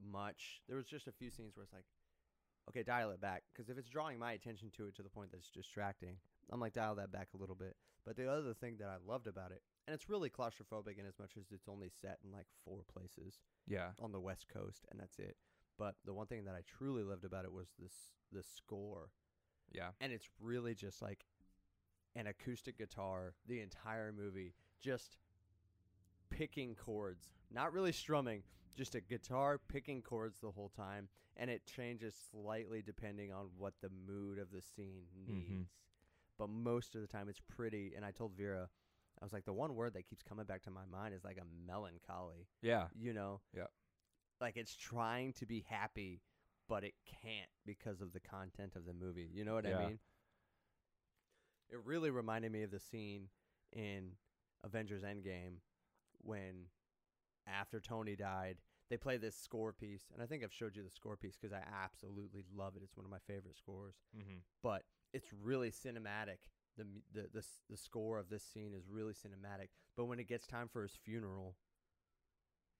much. 0.00 0.60
There 0.68 0.76
was 0.76 0.86
just 0.86 1.08
a 1.08 1.12
few 1.12 1.30
scenes 1.30 1.56
where 1.56 1.64
it's 1.64 1.72
like, 1.72 1.86
okay, 2.68 2.82
dial 2.82 3.10
it 3.10 3.20
back 3.20 3.42
because 3.52 3.68
if 3.68 3.78
it's 3.78 3.88
drawing 3.88 4.18
my 4.18 4.32
attention 4.32 4.70
to 4.76 4.86
it 4.86 4.94
to 4.96 5.02
the 5.02 5.08
point 5.08 5.30
that's 5.32 5.50
distracting, 5.50 6.16
I'm 6.50 6.60
like 6.60 6.72
dial 6.72 6.94
that 6.96 7.12
back 7.12 7.28
a 7.34 7.36
little 7.36 7.54
bit. 7.56 7.76
But 8.04 8.16
the 8.16 8.30
other 8.30 8.52
thing 8.54 8.76
that 8.80 8.88
I 8.88 8.96
loved 9.06 9.26
about 9.26 9.50
it, 9.50 9.62
and 9.86 9.94
it's 9.94 10.08
really 10.10 10.28
claustrophobic 10.30 10.98
in 10.98 11.06
as 11.06 11.18
much 11.18 11.32
as 11.38 11.44
it's 11.52 11.68
only 11.68 11.88
set 11.88 12.18
in 12.24 12.30
like 12.32 12.46
four 12.64 12.82
places 12.92 13.40
Yeah. 13.66 13.90
on 13.98 14.12
the 14.12 14.20
West 14.20 14.46
Coast, 14.48 14.84
and 14.90 15.00
that's 15.00 15.18
it. 15.18 15.36
But 15.78 15.94
the 16.04 16.12
one 16.14 16.26
thing 16.26 16.44
that 16.44 16.54
I 16.54 16.60
truly 16.66 17.02
loved 17.02 17.24
about 17.24 17.44
it 17.46 17.52
was 17.52 17.68
this 17.78 18.12
the 18.30 18.42
score, 18.42 19.10
Yeah. 19.72 19.90
and 20.00 20.12
it's 20.12 20.28
really 20.38 20.74
just 20.74 21.00
like 21.00 21.24
an 22.14 22.26
acoustic 22.26 22.76
guitar 22.78 23.34
the 23.46 23.60
entire 23.60 24.12
movie, 24.12 24.54
just 24.80 25.16
picking 26.36 26.74
chords, 26.74 27.28
not 27.50 27.72
really 27.72 27.92
strumming, 27.92 28.42
just 28.76 28.94
a 28.94 29.00
guitar 29.00 29.58
picking 29.68 30.02
chords 30.02 30.40
the 30.40 30.50
whole 30.50 30.68
time, 30.68 31.08
and 31.36 31.48
it 31.50 31.64
changes 31.66 32.14
slightly 32.30 32.82
depending 32.82 33.32
on 33.32 33.46
what 33.56 33.74
the 33.80 33.88
mood 33.90 34.38
of 34.38 34.50
the 34.50 34.60
scene 34.62 35.06
needs. 35.14 35.48
Mhm. 35.50 35.66
But 36.38 36.48
most 36.48 36.94
of 36.96 37.00
the 37.00 37.06
time, 37.06 37.28
it's 37.28 37.40
pretty. 37.40 37.94
And 37.94 38.04
I 38.04 38.10
told 38.10 38.32
Vera, 38.32 38.68
I 39.20 39.24
was 39.24 39.32
like, 39.32 39.44
the 39.44 39.52
one 39.52 39.76
word 39.76 39.94
that 39.94 40.06
keeps 40.06 40.22
coming 40.24 40.44
back 40.44 40.62
to 40.62 40.70
my 40.70 40.84
mind 40.86 41.14
is 41.14 41.22
like 41.24 41.38
a 41.38 41.44
melancholy 41.44 42.48
Yeah. 42.62 42.88
you 42.94 43.12
know 43.12 43.40
Yeah, 43.52 43.68
like 44.40 44.56
it's 44.56 44.74
trying 44.74 45.32
to 45.34 45.46
be 45.46 45.60
happy 45.60 46.20
but 46.66 46.82
it 46.82 46.94
can't 47.04 47.50
because 47.64 48.00
of 48.00 48.12
the 48.12 48.18
content 48.20 48.74
of 48.74 48.84
the 48.86 48.92
movie 48.92 49.30
you 49.32 49.44
know 49.44 49.54
what 49.54 49.64
Yeah. 49.64 49.78
i 49.78 49.86
mean 49.86 50.00
it 51.70 51.78
really 51.84 52.10
reminded 52.10 52.50
me 52.52 52.62
of 52.62 52.70
the 52.70 52.80
scene 52.80 53.28
in 53.72 54.16
avengers 54.62 55.02
endgame 55.04 55.60
when 56.24 56.66
after 57.46 57.80
tony 57.80 58.16
died 58.16 58.56
they 58.90 58.96
play 58.96 59.16
this 59.16 59.36
score 59.36 59.72
piece 59.72 60.04
and 60.12 60.22
i 60.22 60.26
think 60.26 60.42
i've 60.42 60.52
showed 60.52 60.74
you 60.76 60.82
the 60.82 60.90
score 60.90 61.16
piece 61.16 61.36
because 61.40 61.52
i 61.52 61.62
absolutely 61.84 62.42
love 62.56 62.74
it 62.76 62.82
it's 62.82 62.96
one 62.96 63.04
of 63.04 63.10
my 63.10 63.18
favorite 63.26 63.56
scores 63.56 63.94
Mm-hmm. 64.16 64.38
but 64.62 64.82
it's 65.14 65.28
really 65.42 65.70
cinematic. 65.70 66.42
The, 66.76 66.84
the 67.12 67.28
the 67.32 67.44
the 67.70 67.76
score 67.76 68.18
of 68.18 68.28
this 68.28 68.42
scene 68.42 68.72
is 68.74 68.88
really 68.90 69.12
cinematic. 69.12 69.68
But 69.96 70.06
when 70.06 70.18
it 70.18 70.26
gets 70.28 70.44
time 70.44 70.66
for 70.68 70.82
his 70.82 70.98
funeral, 71.04 71.54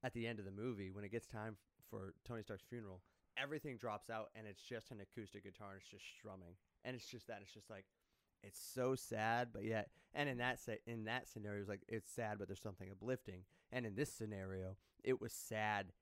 at 0.02 0.12
the 0.14 0.26
end 0.26 0.40
of 0.40 0.44
the 0.44 0.50
movie, 0.50 0.90
when 0.90 1.04
it 1.04 1.12
gets 1.12 1.28
time 1.28 1.56
for 1.88 2.12
Tony 2.26 2.42
Stark's 2.42 2.64
funeral, 2.68 3.02
everything 3.40 3.76
drops 3.76 4.10
out 4.10 4.30
and 4.34 4.48
it's 4.48 4.62
just 4.62 4.90
an 4.90 4.98
acoustic 5.00 5.44
guitar 5.44 5.72
and 5.74 5.80
it's 5.80 5.88
just 5.88 6.04
strumming, 6.18 6.56
and 6.84 6.96
it's 6.96 7.06
just 7.06 7.28
that. 7.28 7.38
It's 7.40 7.54
just 7.54 7.70
like 7.70 7.84
it's 8.46 8.60
so 8.74 8.94
sad, 8.94 9.48
but 9.52 9.64
yet, 9.64 9.88
and 10.14 10.28
in 10.28 10.38
that 10.38 10.60
se- 10.60 10.80
in 10.86 11.04
that 11.04 11.28
scenario, 11.28 11.60
it's 11.60 11.68
like 11.68 11.82
it's 11.88 12.12
sad, 12.12 12.38
but 12.38 12.48
there's 12.48 12.62
something 12.62 12.88
uplifting. 12.90 13.44
And 13.72 13.86
in 13.86 13.94
this 13.94 14.12
scenario, 14.12 14.76
it 15.02 15.20
was 15.20 15.32
sad, 15.32 15.92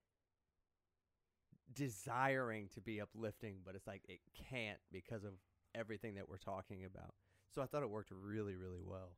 desiring 1.73 2.69
to 2.75 2.81
be 2.81 3.01
uplifting, 3.01 3.57
but 3.65 3.75
it's 3.75 3.87
like 3.87 4.03
it 4.09 4.21
can't 4.51 4.79
because 4.91 5.25
of 5.25 5.33
everything 5.75 6.15
that 6.15 6.29
we're 6.29 6.37
talking 6.39 6.85
about. 6.85 7.15
So 7.55 7.63
I 7.63 7.67
thought 7.67 7.83
it 7.83 7.91
worked 7.91 8.11
really, 8.11 8.55
really 8.55 8.83
well. 8.85 9.17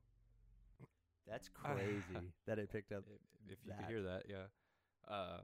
That's 1.27 1.49
crazy 1.55 2.33
that 2.47 2.59
it 2.59 2.71
picked 2.71 2.93
up. 2.93 3.05
If, 3.47 3.53
if 3.53 3.59
you 3.65 3.71
that. 3.71 3.79
could 3.79 3.89
hear 3.89 4.03
that, 4.03 4.23
yeah. 4.29 5.13
Uh, 5.13 5.41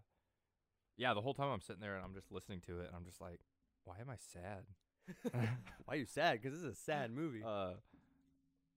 yeah. 0.96 1.14
The 1.14 1.20
whole 1.20 1.34
time 1.34 1.50
I'm 1.50 1.60
sitting 1.60 1.80
there 1.80 1.96
and 1.96 2.04
I'm 2.04 2.14
just 2.14 2.30
listening 2.32 2.60
to 2.66 2.80
it, 2.80 2.86
and 2.86 2.96
I'm 2.96 3.04
just 3.04 3.20
like, 3.20 3.40
why 3.84 3.96
am 4.00 4.10
I 4.10 4.16
sad? 4.16 4.64
Why 5.32 5.94
are 5.94 5.96
you 5.96 6.06
sad? 6.06 6.40
Because 6.40 6.52
this 6.58 6.62
is 6.66 6.72
a 6.72 6.80
sad 6.80 7.10
movie. 7.12 7.42
Uh, 7.44 7.74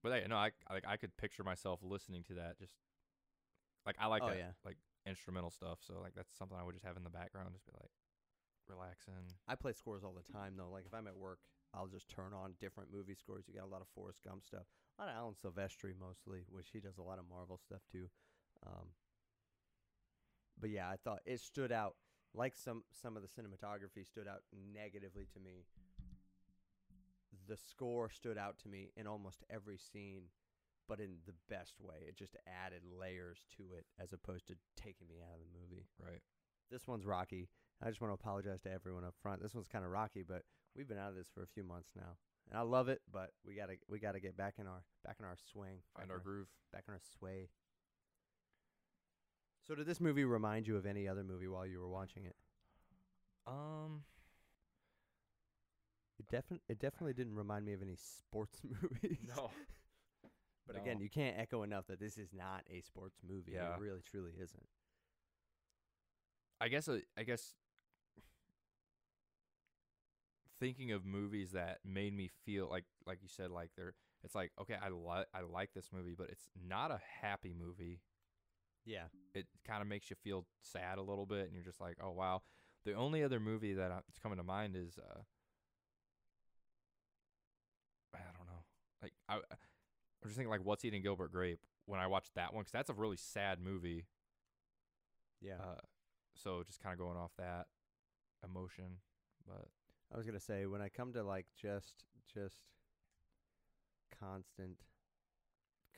but 0.03 0.11
hey, 0.13 0.25
no, 0.29 0.35
I 0.35 0.51
I- 0.67 0.73
like 0.73 0.85
I 0.87 0.97
could 0.97 1.15
picture 1.17 1.43
myself 1.43 1.79
listening 1.83 2.23
to 2.25 2.33
that. 2.35 2.59
Just 2.59 2.73
like 3.85 3.95
I 3.99 4.07
like 4.07 4.23
Oh, 4.23 4.29
that, 4.29 4.37
yeah. 4.37 4.51
like 4.65 4.77
instrumental 5.05 5.51
stuff. 5.51 5.79
So 5.85 5.99
like 6.01 6.13
that's 6.15 6.33
something 6.37 6.57
I 6.59 6.63
would 6.63 6.73
just 6.73 6.85
have 6.85 6.97
in 6.97 7.03
the 7.03 7.09
background, 7.09 7.49
just 7.53 7.65
be 7.65 7.71
like 7.79 7.91
relaxing. 8.67 9.13
I 9.47 9.55
play 9.55 9.73
scores 9.73 10.03
all 10.03 10.13
the 10.13 10.31
time 10.33 10.53
though. 10.57 10.69
Like 10.71 10.85
if 10.85 10.93
I'm 10.93 11.07
at 11.07 11.15
work, 11.17 11.39
I'll 11.73 11.87
just 11.87 12.09
turn 12.09 12.33
on 12.33 12.53
different 12.59 12.91
movie 12.93 13.15
scores. 13.15 13.45
You 13.47 13.55
got 13.55 13.65
a 13.65 13.71
lot 13.71 13.81
of 13.81 13.87
Forrest 13.95 14.19
Gump 14.23 14.43
stuff, 14.45 14.63
a 14.97 15.01
lot 15.03 15.09
of 15.11 15.15
Alan 15.17 15.35
Silvestri 15.35 15.93
mostly, 15.99 16.45
which 16.49 16.69
he 16.71 16.79
does 16.79 16.97
a 16.97 17.03
lot 17.03 17.19
of 17.19 17.25
Marvel 17.29 17.57
stuff 17.57 17.81
too. 17.91 18.07
Um, 18.65 18.87
but 20.59 20.69
yeah, 20.69 20.89
I 20.89 20.95
thought 21.03 21.19
it 21.25 21.39
stood 21.41 21.71
out. 21.71 21.95
Like 22.35 22.55
some 22.55 22.83
some 22.91 23.15
of 23.15 23.21
the 23.21 23.27
cinematography 23.29 24.07
stood 24.07 24.27
out 24.27 24.41
negatively 24.73 25.27
to 25.33 25.39
me. 25.39 25.65
The 27.47 27.57
score 27.57 28.09
stood 28.09 28.37
out 28.37 28.57
to 28.59 28.67
me 28.69 28.91
in 28.95 29.05
almost 29.07 29.43
every 29.49 29.77
scene, 29.77 30.23
but 30.87 30.99
in 30.99 31.17
the 31.25 31.33
best 31.49 31.79
way. 31.81 32.05
It 32.07 32.15
just 32.17 32.35
added 32.47 32.81
layers 32.85 33.39
to 33.57 33.73
it 33.77 33.85
as 33.99 34.13
opposed 34.13 34.47
to 34.47 34.55
taking 34.75 35.07
me 35.07 35.15
out 35.21 35.35
of 35.35 35.39
the 35.41 35.59
movie 35.59 35.85
Right. 35.99 36.21
this 36.71 36.87
one's 36.87 37.05
rocky. 37.05 37.49
I 37.81 37.89
just 37.89 37.99
want 38.01 38.11
to 38.11 38.15
apologize 38.15 38.61
to 38.61 38.71
everyone 38.71 39.03
up 39.03 39.15
front. 39.21 39.41
This 39.41 39.53
one's 39.53 39.67
kind 39.67 39.83
of 39.83 39.91
rocky, 39.91 40.23
but 40.23 40.43
we've 40.75 40.87
been 40.87 40.97
out 40.97 41.09
of 41.09 41.15
this 41.15 41.27
for 41.33 41.43
a 41.43 41.47
few 41.47 41.63
months 41.63 41.89
now, 41.95 42.17
and 42.49 42.57
I 42.57 42.61
love 42.61 42.87
it. 42.87 43.01
But 43.11 43.31
we 43.45 43.55
gotta 43.55 43.75
we 43.89 43.99
gotta 43.99 44.19
get 44.21 44.37
back 44.37 44.55
in 44.57 44.67
our 44.67 44.83
back 45.03 45.17
in 45.19 45.25
our 45.25 45.35
swing, 45.51 45.79
Find 45.95 46.07
back 46.07 46.15
our 46.17 46.19
groove. 46.23 46.47
back 46.71 46.85
in 46.87 46.93
our 46.93 47.01
sway. 47.17 47.49
So 49.67 49.75
did 49.75 49.85
this 49.85 49.99
movie 50.01 50.25
remind 50.25 50.67
you 50.67 50.75
of 50.77 50.85
any 50.85 51.07
other 51.07 51.23
movie 51.23 51.47
while 51.47 51.65
you 51.65 51.79
were 51.79 51.89
watching 51.89 52.25
it? 52.25 52.35
Um. 53.47 54.03
It 56.23 56.31
definitely 56.31 56.63
it 56.69 56.79
definitely 56.79 57.13
didn't 57.13 57.35
remind 57.35 57.65
me 57.65 57.73
of 57.73 57.81
any 57.81 57.95
sports 57.95 58.61
movies. 58.81 59.19
No. 59.35 59.49
But 60.65 60.77
again, 60.77 61.01
you 61.01 61.09
can't 61.09 61.37
echo 61.37 61.63
enough 61.63 61.87
that 61.87 61.99
this 61.99 62.17
is 62.17 62.29
not 62.31 62.63
a 62.71 62.79
sports 62.79 63.17
movie. 63.27 63.51
Yeah. 63.53 63.75
It 63.75 63.81
really 63.81 63.99
truly 64.09 64.31
isn't. 64.41 64.63
I 66.61 66.69
guess 66.69 66.87
uh, 66.87 66.99
I 67.17 67.23
guess 67.23 67.53
thinking 70.59 70.91
of 70.91 71.05
movies 71.05 71.51
that 71.51 71.79
made 71.83 72.15
me 72.15 72.29
feel 72.45 72.69
like 72.69 72.85
like 73.05 73.19
you 73.21 73.27
said 73.27 73.51
like 73.51 73.69
they're 73.75 73.93
it's 74.23 74.35
like 74.35 74.51
okay 74.61 74.75
I 74.81 74.87
like 74.89 75.27
I 75.33 75.41
like 75.41 75.73
this 75.73 75.89
movie 75.91 76.15
but 76.17 76.29
it's 76.29 76.47
not 76.67 76.91
a 76.91 76.99
happy 77.21 77.53
movie. 77.57 77.99
Yeah. 78.85 79.05
It 79.33 79.47
kind 79.67 79.81
of 79.81 79.87
makes 79.87 80.09
you 80.09 80.15
feel 80.23 80.45
sad 80.61 80.97
a 80.97 81.01
little 81.01 81.25
bit 81.25 81.45
and 81.47 81.53
you're 81.53 81.63
just 81.63 81.81
like 81.81 81.97
oh 82.01 82.11
wow. 82.11 82.41
The 82.85 82.93
only 82.93 83.23
other 83.23 83.39
movie 83.39 83.73
that 83.73 83.91
I- 83.91 83.95
that's 84.07 84.19
coming 84.19 84.37
to 84.37 84.43
mind 84.43 84.75
is 84.75 84.97
uh 84.97 85.21
I 88.13 88.19
don't 88.37 88.47
know. 88.47 88.63
Like 89.03 89.13
I 89.27 89.35
I'm 89.35 89.41
just 90.23 90.35
thinking 90.35 90.49
like 90.49 90.63
what's 90.63 90.85
eating 90.85 91.03
Gilbert 91.03 91.31
Grape 91.31 91.59
when 91.85 91.99
I 91.99 92.07
watched 92.07 92.33
that 92.35 92.53
one 92.53 92.63
cuz 92.63 92.71
that's 92.71 92.89
a 92.89 92.93
really 92.93 93.17
sad 93.17 93.59
movie. 93.59 94.07
Yeah. 95.41 95.57
Uh 95.61 95.81
so 96.35 96.63
just 96.63 96.81
kind 96.81 96.93
of 96.93 96.99
going 96.99 97.17
off 97.17 97.31
that 97.37 97.67
emotion 98.43 98.97
but 99.47 99.67
I 100.11 100.17
was 100.17 100.25
gonna 100.25 100.39
say 100.39 100.65
when 100.65 100.81
I 100.81 100.89
come 100.89 101.13
to 101.13 101.23
like 101.23 101.47
just 101.55 102.05
just 102.33 102.63
constant 104.19 104.77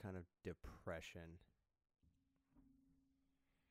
kind 0.01 0.17
of 0.17 0.23
depression. 0.43 1.39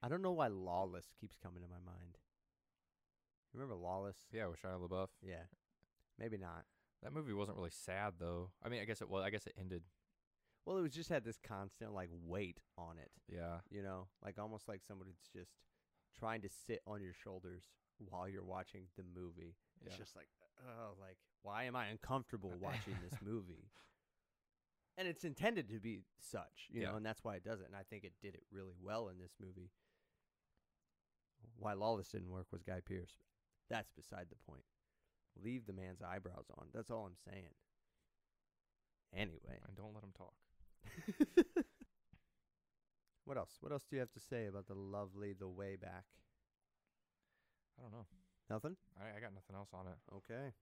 I 0.03 0.09
don't 0.09 0.23
know 0.23 0.33
why 0.33 0.49
Lawless 0.49 1.12
keeps 1.18 1.37
coming 1.42 1.62
to 1.62 1.68
my 1.68 1.81
mind. 1.85 2.18
You 3.53 3.61
remember 3.61 3.75
Lawless? 3.77 4.16
Yeah, 4.33 4.49
with 4.49 4.61
Shia 4.61 4.79
LaBeouf. 4.79 5.09
Yeah. 5.23 5.44
Maybe 6.18 6.37
not. 6.37 6.64
That 7.05 7.12
movie 7.12 7.33
wasn't 7.35 7.59
really 7.59 7.71
sad 7.71 8.14
though. 8.19 8.51
I 8.64 8.69
mean, 8.69 8.81
I 8.81 8.85
guess 8.87 9.01
it 9.03 9.09
was. 9.11 9.23
I 9.23 9.31
guess 9.31 9.47
it 9.47 9.55
ended. 9.61 9.83
Well, 10.64 10.79
it 10.79 10.83
was 10.83 10.95
just 10.95 11.11
had 11.11 11.25
this 11.25 11.38
constant 11.47 11.93
like 11.93 12.09
weight 12.27 12.59
on 12.79 12.97
it, 12.99 13.11
Yeah, 13.29 13.59
you 13.71 13.83
know, 13.83 14.09
like 14.25 14.38
almost 14.38 14.67
like 14.67 14.81
somebody's 14.83 15.21
just 15.37 15.53
trying 16.19 16.40
to 16.40 16.49
sit 16.49 16.81
on 16.87 17.03
your 17.03 17.12
shoulders 17.12 17.64
while 18.09 18.27
you're 18.27 18.43
watching 18.43 18.85
the 18.97 19.03
movie. 19.14 19.57
It's 19.85 19.95
Yeah. 19.95 19.99
just 19.99 20.17
like, 20.17 20.29
oh, 20.67 20.95
like 20.99 21.19
why 21.43 21.64
am 21.64 21.77
I 21.77 21.88
uncomfortable 21.88 22.53
watching 22.59 22.97
this 23.03 23.19
movie? 23.23 23.69
And 24.97 25.07
it's 25.07 25.25
intended 25.25 25.69
to 25.69 25.81
be 25.81 26.01
such, 26.19 26.69
you 26.71 26.81
Yeah. 26.81 26.93
know, 26.93 26.97
and 26.97 27.05
that's 27.05 27.23
why 27.23 27.35
it 27.37 27.45
does 27.45 27.61
it. 27.61 27.67
And 27.67 27.77
I 27.77 27.83
think 27.83 28.05
it 28.05 28.14
did 28.23 28.35
it 28.35 28.45
really 28.51 28.77
well 28.81 29.09
in 29.09 29.19
this 29.19 29.35
movie. 29.38 29.71
Why 31.59 31.75
Lawless 31.75 32.09
didn't 32.09 32.31
work 32.31 32.47
was 32.53 32.62
Guy 32.62 32.81
Pearce. 32.81 33.19
That's 33.69 33.90
beside 33.90 34.29
the 34.31 34.37
point. 34.51 34.64
Leave 35.42 35.66
the 35.66 35.73
man's 35.73 36.01
eyebrows 36.03 36.47
on. 36.59 36.66
That's 36.73 36.90
all 36.90 37.07
I'm 37.07 37.16
saying. 37.33 37.55
Anyway. 39.14 39.59
And 39.66 39.77
don't 39.77 39.94
let 39.94 40.05
him 40.05 40.12
talk. 40.16 40.35
what 43.25 43.37
else? 43.37 43.57
What 43.61 43.73
else 43.73 43.85
do 43.88 43.97
you 43.97 44.01
have 44.01 44.12
to 44.12 44.20
say 44.20 44.47
about 44.47 44.66
the 44.66 44.75
lovely 44.75 45.33
The 45.33 45.49
Way 45.49 45.77
Back? 45.77 46.05
I 47.79 47.83
don't 47.83 47.92
know. 47.92 48.07
Nothing? 48.51 48.77
I, 48.99 49.16
I 49.16 49.20
got 49.20 49.35
nothing 49.35 49.57
else 49.57 49.70
on 49.73 49.87
it. 49.87 49.99
Okay. 50.14 50.53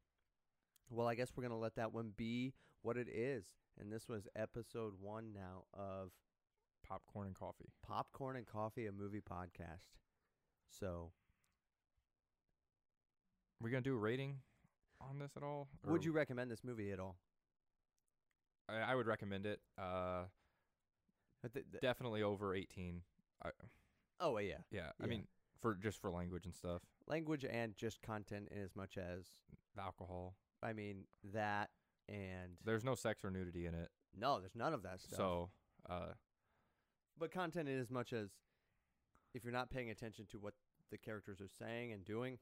Well, 0.91 1.09
I 1.09 1.15
guess 1.15 1.33
we're 1.35 1.43
going 1.43 1.53
to 1.53 1.57
let 1.57 1.77
that 1.77 1.93
one 1.93 2.13
be 2.17 2.55
what 2.83 2.97
it 2.97 3.09
is. 3.09 3.45
And 3.81 3.93
this 3.93 4.09
was 4.09 4.29
episode 4.37 4.95
one 5.01 5.33
now 5.33 5.65
of 5.75 6.11
Popcorn 6.87 7.29
and 7.29 7.37
coffee. 7.37 7.71
Popcorn 7.87 8.37
and 8.37 8.47
Coffee, 8.47 8.87
a 8.87 8.93
movie 8.93 9.21
podcast. 9.21 9.97
So, 10.69 11.13
We're 13.61 13.71
gonna 13.71 13.83
do 13.83 13.95
a 13.95 13.99
rating 13.99 14.39
on 15.09 15.19
this 15.19 15.33
at 15.37 15.43
all? 15.43 15.69
would 15.87 16.05
you 16.05 16.13
recommend 16.13 16.51
this 16.51 16.65
movie 16.65 16.91
at 16.93 17.01
all? 17.01 17.17
I, 18.69 18.77
I 18.93 18.95
would 18.95 19.07
recommend 19.07 19.47
it. 19.47 19.61
Uh, 19.79 20.25
But 21.43 21.53
th- 21.55 21.67
th- 21.71 21.81
definitely 21.81 22.23
over 22.23 22.55
18. 22.55 23.03
I, 23.45 23.51
oh, 24.21 24.39
yeah. 24.39 24.59
Yeah, 24.71 24.91
I 25.01 25.05
Yeah. 25.05 25.07
mean, 25.11 25.27
for 25.61 25.75
just 25.75 26.01
for 26.01 26.11
language 26.11 26.45
and 26.47 26.55
stuff. 26.55 26.83
Language 27.07 27.45
and 27.45 27.77
just 27.77 28.01
content 28.03 28.49
in 28.51 28.63
as 28.63 28.75
much 28.77 28.97
as, 28.97 29.27
The 29.75 29.83
alcohol. 29.83 30.37
I 30.63 30.73
mean, 30.73 31.05
that 31.33 31.71
and. 32.09 32.57
There's 32.65 32.85
no 32.85 32.95
sex 32.95 33.25
or 33.25 33.31
nudity 33.31 33.67
in 33.67 33.75
it. 33.75 33.91
No, 34.15 34.39
there's 34.41 34.55
none 34.55 34.75
of 34.75 34.83
that 34.83 35.01
stuff. 35.01 35.17
So, 35.17 35.51
uh, 35.89 36.13
but 37.19 37.31
content 37.31 37.69
in 37.69 37.79
as 37.81 37.91
much 37.91 38.13
as 38.13 38.31
if 39.35 39.43
you're 39.45 39.53
not 39.53 39.71
paying 39.71 39.91
attention 39.91 40.27
to 40.27 40.39
what 40.39 40.55
the 40.91 40.99
characters 40.99 41.41
are 41.41 41.49
saying 41.49 41.93
and 41.93 42.05
doing, 42.05 42.39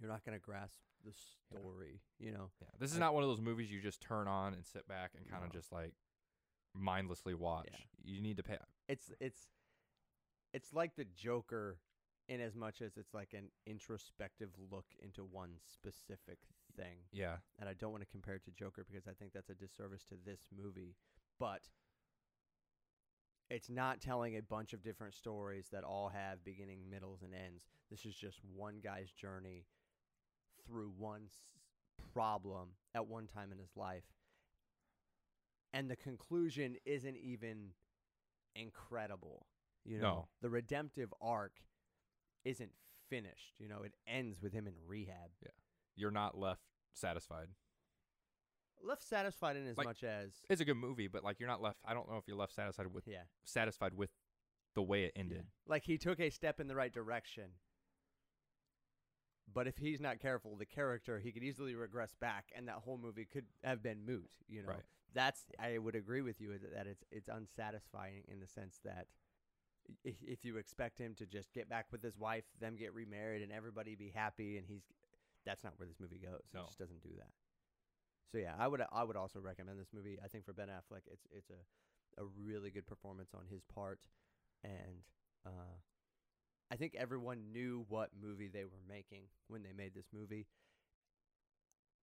you're 0.00 0.10
not 0.10 0.24
going 0.24 0.38
to 0.38 0.42
grasp 0.44 0.78
the 1.04 1.10
Yeah. 1.10 1.60
story, 1.60 2.00
you 2.18 2.32
know? 2.32 2.50
yeah, 2.60 2.68
this 2.78 2.92
is 2.92 2.98
not 2.98 3.14
one 3.14 3.22
of 3.22 3.28
those 3.28 3.40
movies 3.40 3.70
you 3.70 3.80
just 3.80 4.00
turn 4.00 4.26
on 4.28 4.54
and 4.54 4.64
sit 4.66 4.86
back 4.88 5.12
and 5.16 5.28
kind 5.28 5.44
of 5.44 5.52
No. 5.52 5.58
just 5.60 5.72
like 5.72 5.94
mindlessly 6.74 7.34
watch. 7.34 7.88
You 8.04 8.20
need 8.20 8.36
to 8.36 8.42
pay. 8.42 8.58
It's 8.88 9.10
it's 9.20 9.48
it's 10.52 10.72
like 10.72 10.94
the 10.96 11.04
Joker 11.04 11.78
in 12.28 12.40
as 12.40 12.56
much 12.56 12.82
as 12.82 12.96
it's 12.96 13.14
like 13.14 13.32
an 13.34 13.50
introspective 13.66 14.50
look 14.70 14.86
into 14.98 15.24
one 15.24 15.60
specific 15.64 16.38
thing. 16.76 16.98
Yeah, 17.12 17.36
And 17.58 17.68
I 17.68 17.74
don't 17.74 17.92
want 17.92 18.02
to 18.02 18.10
compare 18.10 18.34
it 18.34 18.44
to 18.46 18.50
Joker 18.50 18.84
because 18.84 19.06
I 19.06 19.12
think 19.12 19.32
that's 19.32 19.48
a 19.50 19.54
disservice 19.54 20.02
to 20.06 20.16
this 20.24 20.40
movie, 20.50 20.96
but 21.38 21.68
it's 23.48 23.70
not 23.70 24.00
telling 24.00 24.36
a 24.36 24.42
bunch 24.42 24.72
of 24.72 24.82
different 24.82 25.14
stories 25.14 25.68
that 25.70 25.84
all 25.84 26.08
have 26.08 26.42
beginning, 26.44 26.90
middles, 26.90 27.22
and 27.22 27.32
ends. 27.32 27.62
This 27.90 28.04
is 28.04 28.14
just 28.16 28.40
one 28.56 28.80
guy's 28.82 29.12
journey 29.12 29.66
through 30.66 30.90
one 30.96 31.22
s- 31.26 31.58
problem 32.12 32.70
at 32.94 33.06
one 33.06 33.26
time 33.26 33.52
in 33.52 33.58
his 33.58 33.76
life. 33.76 34.04
And 35.72 35.90
the 35.90 35.96
conclusion 35.96 36.76
isn't 36.84 37.16
even 37.16 37.72
incredible. 38.54 39.46
You 39.84 39.98
know, 39.98 40.02
No. 40.14 40.28
the 40.40 40.50
redemptive 40.50 41.12
arc 41.20 41.60
isn't 42.44 42.72
finished. 43.08 43.54
You 43.60 43.68
know, 43.68 43.82
it 43.82 43.94
ends 44.06 44.40
with 44.42 44.52
him 44.52 44.66
in 44.66 44.74
rehab. 44.86 45.30
yeah 45.42 45.50
you're 45.98 46.10
not 46.10 46.36
left 46.36 46.60
satisfied. 46.92 47.48
Left 48.82 49.02
satisfied 49.02 49.56
in 49.56 49.66
as 49.66 49.78
Like- 49.78 49.86
much 49.86 50.04
as 50.04 50.44
It's 50.50 50.60
a 50.60 50.64
good 50.66 50.76
movie, 50.76 51.08
but 51.08 51.24
like 51.24 51.40
you're 51.40 51.48
not 51.48 51.62
left. 51.62 51.78
I 51.84 51.94
don't 51.94 52.06
know 52.06 52.18
if 52.18 52.28
you're 52.28 52.36
left 52.36 52.52
satisfied 52.52 52.88
with 52.88 53.06
yeah, 53.08 53.24
satisfied 53.44 53.94
with 53.94 54.10
the 54.74 54.82
way 54.82 55.04
it 55.06 55.12
ended. 55.16 55.50
Like 55.64 55.84
he 55.84 55.96
took 55.96 56.20
a 56.20 56.28
step 56.28 56.60
in 56.60 56.66
the 56.66 56.74
right 56.76 56.92
direction. 56.92 57.58
But 59.52 59.66
if 59.66 59.78
he's 59.78 60.00
not 60.00 60.18
careful, 60.20 60.56
the 60.56 60.66
character 60.66 61.18
he 61.20 61.32
could 61.32 61.42
easily 61.44 61.74
regress 61.74 62.14
back, 62.14 62.50
and 62.54 62.66
that 62.68 62.76
whole 62.84 62.98
movie 62.98 63.24
could 63.24 63.46
have 63.62 63.82
been 63.82 64.04
moot. 64.04 64.30
You 64.48 64.62
know, 64.62 64.68
Right. 64.70 64.82
that's 65.14 65.44
I 65.58 65.78
would 65.78 65.94
agree 65.94 66.20
with 66.22 66.40
you 66.40 66.58
that- 66.58 66.86
it's 66.86 67.04
it's 67.10 67.28
unsatisfying 67.28 68.24
in 68.28 68.40
the 68.40 68.46
sense 68.48 68.78
that 68.84 69.06
if, 70.04 70.20
if 70.22 70.44
you 70.44 70.56
expect 70.56 70.98
him 70.98 71.14
to 71.14 71.26
just 71.26 71.52
get 71.52 71.68
back 71.68 71.86
with 71.92 72.02
his 72.02 72.16
wife, 72.18 72.44
them 72.58 72.76
get 72.76 72.92
remarried, 72.92 73.42
and 73.42 73.52
everybody 73.52 73.94
be 73.94 74.10
happy, 74.10 74.58
and 74.58 74.66
he's 74.66 74.82
that's 75.44 75.62
not 75.62 75.78
where 75.78 75.86
this 75.86 76.00
movie 76.00 76.18
goes. 76.18 76.40
It 76.52 76.58
just 76.66 76.78
doesn't 76.78 77.02
do 77.02 77.14
that. 77.18 77.30
So 78.32 78.38
yeah, 78.38 78.54
I 78.58 78.66
would 78.66 78.82
I 78.90 79.04
would 79.04 79.16
also 79.16 79.38
recommend 79.40 79.78
this 79.78 79.92
movie. 79.92 80.18
I 80.22 80.28
think 80.28 80.44
for 80.44 80.52
Ben 80.52 80.68
Affleck, 80.68 81.06
it's 81.06 81.26
it's 81.30 81.50
a 81.50 82.20
a 82.20 82.24
really 82.24 82.70
good 82.70 82.86
performance 82.86 83.32
on 83.34 83.46
his 83.46 83.62
part, 83.64 84.00
and 84.64 85.02
uh, 85.46 85.76
I 86.70 86.76
think 86.76 86.94
everyone 86.98 87.52
knew 87.52 87.86
what 87.88 88.10
movie 88.20 88.48
they 88.48 88.64
were 88.64 88.82
making 88.88 89.22
when 89.48 89.62
they 89.62 89.72
made 89.76 89.94
this 89.94 90.08
movie, 90.12 90.46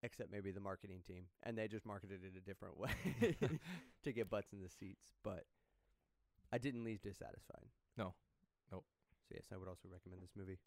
except 0.02 0.32
maybe 0.32 0.52
the 0.52 0.62
marketing 0.62 1.02
team, 1.06 1.26
and 1.43 1.58
they 1.58 1.67
just 1.67 1.86
marketed 1.86 2.21
it 2.23 2.38
a 2.38 2.41
different 2.41 2.80
way 2.80 2.91
to 4.04 4.12
get 4.12 4.30
butts 4.30 4.54
in 4.54 4.62
the 4.62 4.69
seats. 4.69 5.12
But 5.23 5.43
I 6.52 6.58
didn't 6.58 6.84
leave 6.84 7.02
dissatisfied. 7.02 7.65
No. 7.97 8.13
Nope. 8.71 8.86
So 9.28 9.36
yes, 9.36 9.45
I 9.54 9.58
would 9.58 9.67
also 9.67 9.89
recommend 9.91 10.21
this 10.21 10.36
movie. 10.38 10.60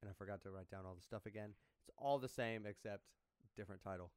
And 0.00 0.10
I 0.10 0.14
forgot 0.14 0.42
to 0.42 0.50
write 0.50 0.70
down 0.70 0.86
all 0.86 0.94
the 0.94 1.02
stuff 1.02 1.26
again. 1.26 1.50
It's 1.82 1.90
all 1.98 2.18
the 2.18 2.28
same 2.28 2.64
except 2.64 3.02
different 3.56 3.82
title. 3.82 4.10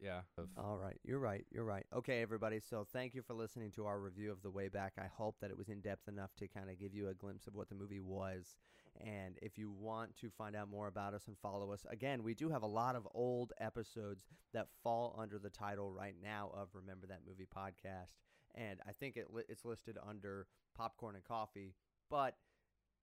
Yeah. 0.00 0.20
Of- 0.36 0.48
All 0.58 0.76
right, 0.76 0.98
you're 1.04 1.18
right. 1.18 1.44
You're 1.50 1.64
right. 1.64 1.86
Okay, 1.94 2.20
everybody. 2.20 2.60
So 2.60 2.86
thank 2.92 3.14
you 3.14 3.22
for 3.22 3.34
listening 3.34 3.70
to 3.72 3.86
our 3.86 3.98
review 3.98 4.30
of 4.30 4.42
The 4.42 4.50
Way 4.50 4.68
Back. 4.68 4.94
I 4.98 5.06
hope 5.06 5.36
that 5.40 5.50
it 5.50 5.56
was 5.56 5.68
in 5.68 5.80
depth 5.80 6.08
enough 6.08 6.34
to 6.36 6.48
kind 6.48 6.70
of 6.70 6.78
give 6.78 6.94
you 6.94 7.08
a 7.08 7.14
glimpse 7.14 7.46
of 7.46 7.54
what 7.54 7.68
the 7.68 7.74
movie 7.74 8.00
was. 8.00 8.56
And 9.00 9.38
if 9.42 9.58
you 9.58 9.70
want 9.70 10.16
to 10.20 10.30
find 10.30 10.56
out 10.56 10.70
more 10.70 10.86
about 10.86 11.14
us 11.14 11.26
and 11.26 11.36
follow 11.38 11.72
us, 11.72 11.86
again, 11.90 12.22
we 12.22 12.34
do 12.34 12.50
have 12.50 12.62
a 12.62 12.66
lot 12.66 12.96
of 12.96 13.06
old 13.14 13.52
episodes 13.60 14.26
that 14.52 14.68
fall 14.82 15.16
under 15.18 15.38
the 15.38 15.50
title 15.50 15.90
right 15.90 16.14
now 16.22 16.50
of 16.54 16.68
Remember 16.74 17.06
That 17.06 17.20
Movie 17.26 17.46
podcast. 17.46 18.12
And 18.54 18.80
I 18.88 18.92
think 18.92 19.16
it 19.16 19.26
it's 19.48 19.64
listed 19.64 19.98
under 20.06 20.46
Popcorn 20.76 21.14
and 21.14 21.24
Coffee, 21.24 21.74
but 22.10 22.36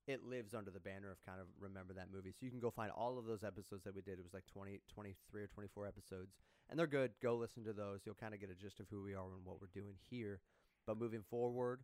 it 0.07 0.23
lives 0.23 0.53
under 0.53 0.71
the 0.71 0.79
banner 0.79 1.11
of 1.11 1.21
kind 1.25 1.39
of 1.39 1.47
Remember 1.59 1.93
That 1.93 2.07
Movie. 2.11 2.31
So 2.31 2.45
you 2.45 2.51
can 2.51 2.59
go 2.59 2.71
find 2.71 2.91
all 2.91 3.17
of 3.17 3.25
those 3.25 3.43
episodes 3.43 3.83
that 3.83 3.95
we 3.95 4.01
did. 4.01 4.19
It 4.19 4.23
was 4.23 4.33
like 4.33 4.45
20, 4.47 4.79
23 4.93 5.43
or 5.43 5.47
24 5.47 5.87
episodes 5.87 6.35
and 6.69 6.79
they're 6.79 6.87
good. 6.87 7.11
Go 7.21 7.35
listen 7.35 7.63
to 7.65 7.73
those. 7.73 8.01
You'll 8.05 8.15
kind 8.15 8.33
of 8.33 8.39
get 8.39 8.49
a 8.49 8.55
gist 8.55 8.79
of 8.79 8.87
who 8.89 9.03
we 9.03 9.13
are 9.13 9.23
and 9.23 9.45
what 9.45 9.61
we're 9.61 9.67
doing 9.73 9.95
here. 10.09 10.39
But 10.85 10.97
moving 10.97 11.23
forward, 11.29 11.81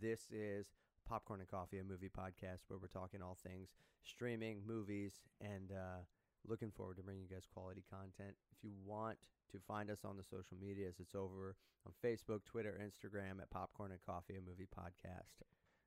this 0.00 0.22
is 0.30 0.66
Popcorn 1.08 1.40
and 1.40 1.48
Coffee, 1.48 1.78
a 1.78 1.84
movie 1.84 2.08
podcast 2.08 2.62
where 2.68 2.78
we're 2.78 2.88
talking 2.88 3.22
all 3.22 3.36
things 3.46 3.70
streaming, 4.02 4.60
movies, 4.66 5.14
and 5.40 5.72
uh, 5.72 6.04
looking 6.46 6.70
forward 6.70 6.96
to 6.96 7.02
bringing 7.02 7.22
you 7.22 7.34
guys 7.34 7.46
quality 7.52 7.82
content. 7.90 8.36
If 8.52 8.62
you 8.62 8.70
want 8.84 9.18
to 9.52 9.58
find 9.66 9.90
us 9.90 10.00
on 10.04 10.16
the 10.16 10.22
social 10.22 10.56
medias, 10.60 10.96
it's 11.00 11.14
over 11.14 11.56
on 11.86 11.92
Facebook, 12.04 12.44
Twitter, 12.44 12.78
Instagram 12.82 13.40
at 13.40 13.50
Popcorn 13.50 13.92
and 13.92 14.00
Coffee, 14.04 14.36
a 14.36 14.40
movie 14.40 14.66
podcast. 14.66 15.42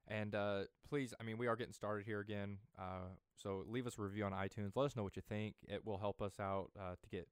And 0.07 0.35
uh, 0.35 0.61
please, 0.87 1.13
I 1.19 1.23
mean, 1.23 1.37
we 1.37 1.47
are 1.47 1.55
getting 1.55 1.73
started 1.73 2.05
here 2.05 2.19
again. 2.19 2.57
Uh, 2.79 3.09
so 3.35 3.65
leave 3.67 3.85
us 3.87 3.97
a 3.99 4.01
review 4.01 4.23
on 4.23 4.31
iTunes. 4.31 4.71
Let 4.75 4.85
us 4.85 4.95
know 4.95 5.03
what 5.03 5.15
you 5.15 5.21
think. 5.27 5.55
It 5.67 5.85
will 5.85 5.97
help 5.97 6.21
us 6.21 6.39
out 6.39 6.71
uh, 6.79 6.95
to 7.01 7.09
get 7.09 7.27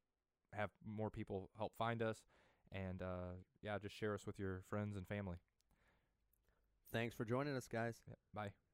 have 0.55 0.69
more 0.85 1.09
people 1.09 1.49
help 1.57 1.73
find 1.77 2.01
us. 2.01 2.17
And 2.71 3.01
uh, 3.01 3.35
yeah, 3.61 3.77
just 3.77 3.95
share 3.95 4.13
us 4.13 4.25
with 4.25 4.39
your 4.39 4.63
friends 4.69 4.97
and 4.97 5.07
family. 5.07 5.37
Thanks 6.91 7.13
for 7.15 7.25
joining 7.25 7.55
us, 7.55 7.67
guys. 7.67 8.01
Yeah, 8.07 8.15
bye. 8.33 8.64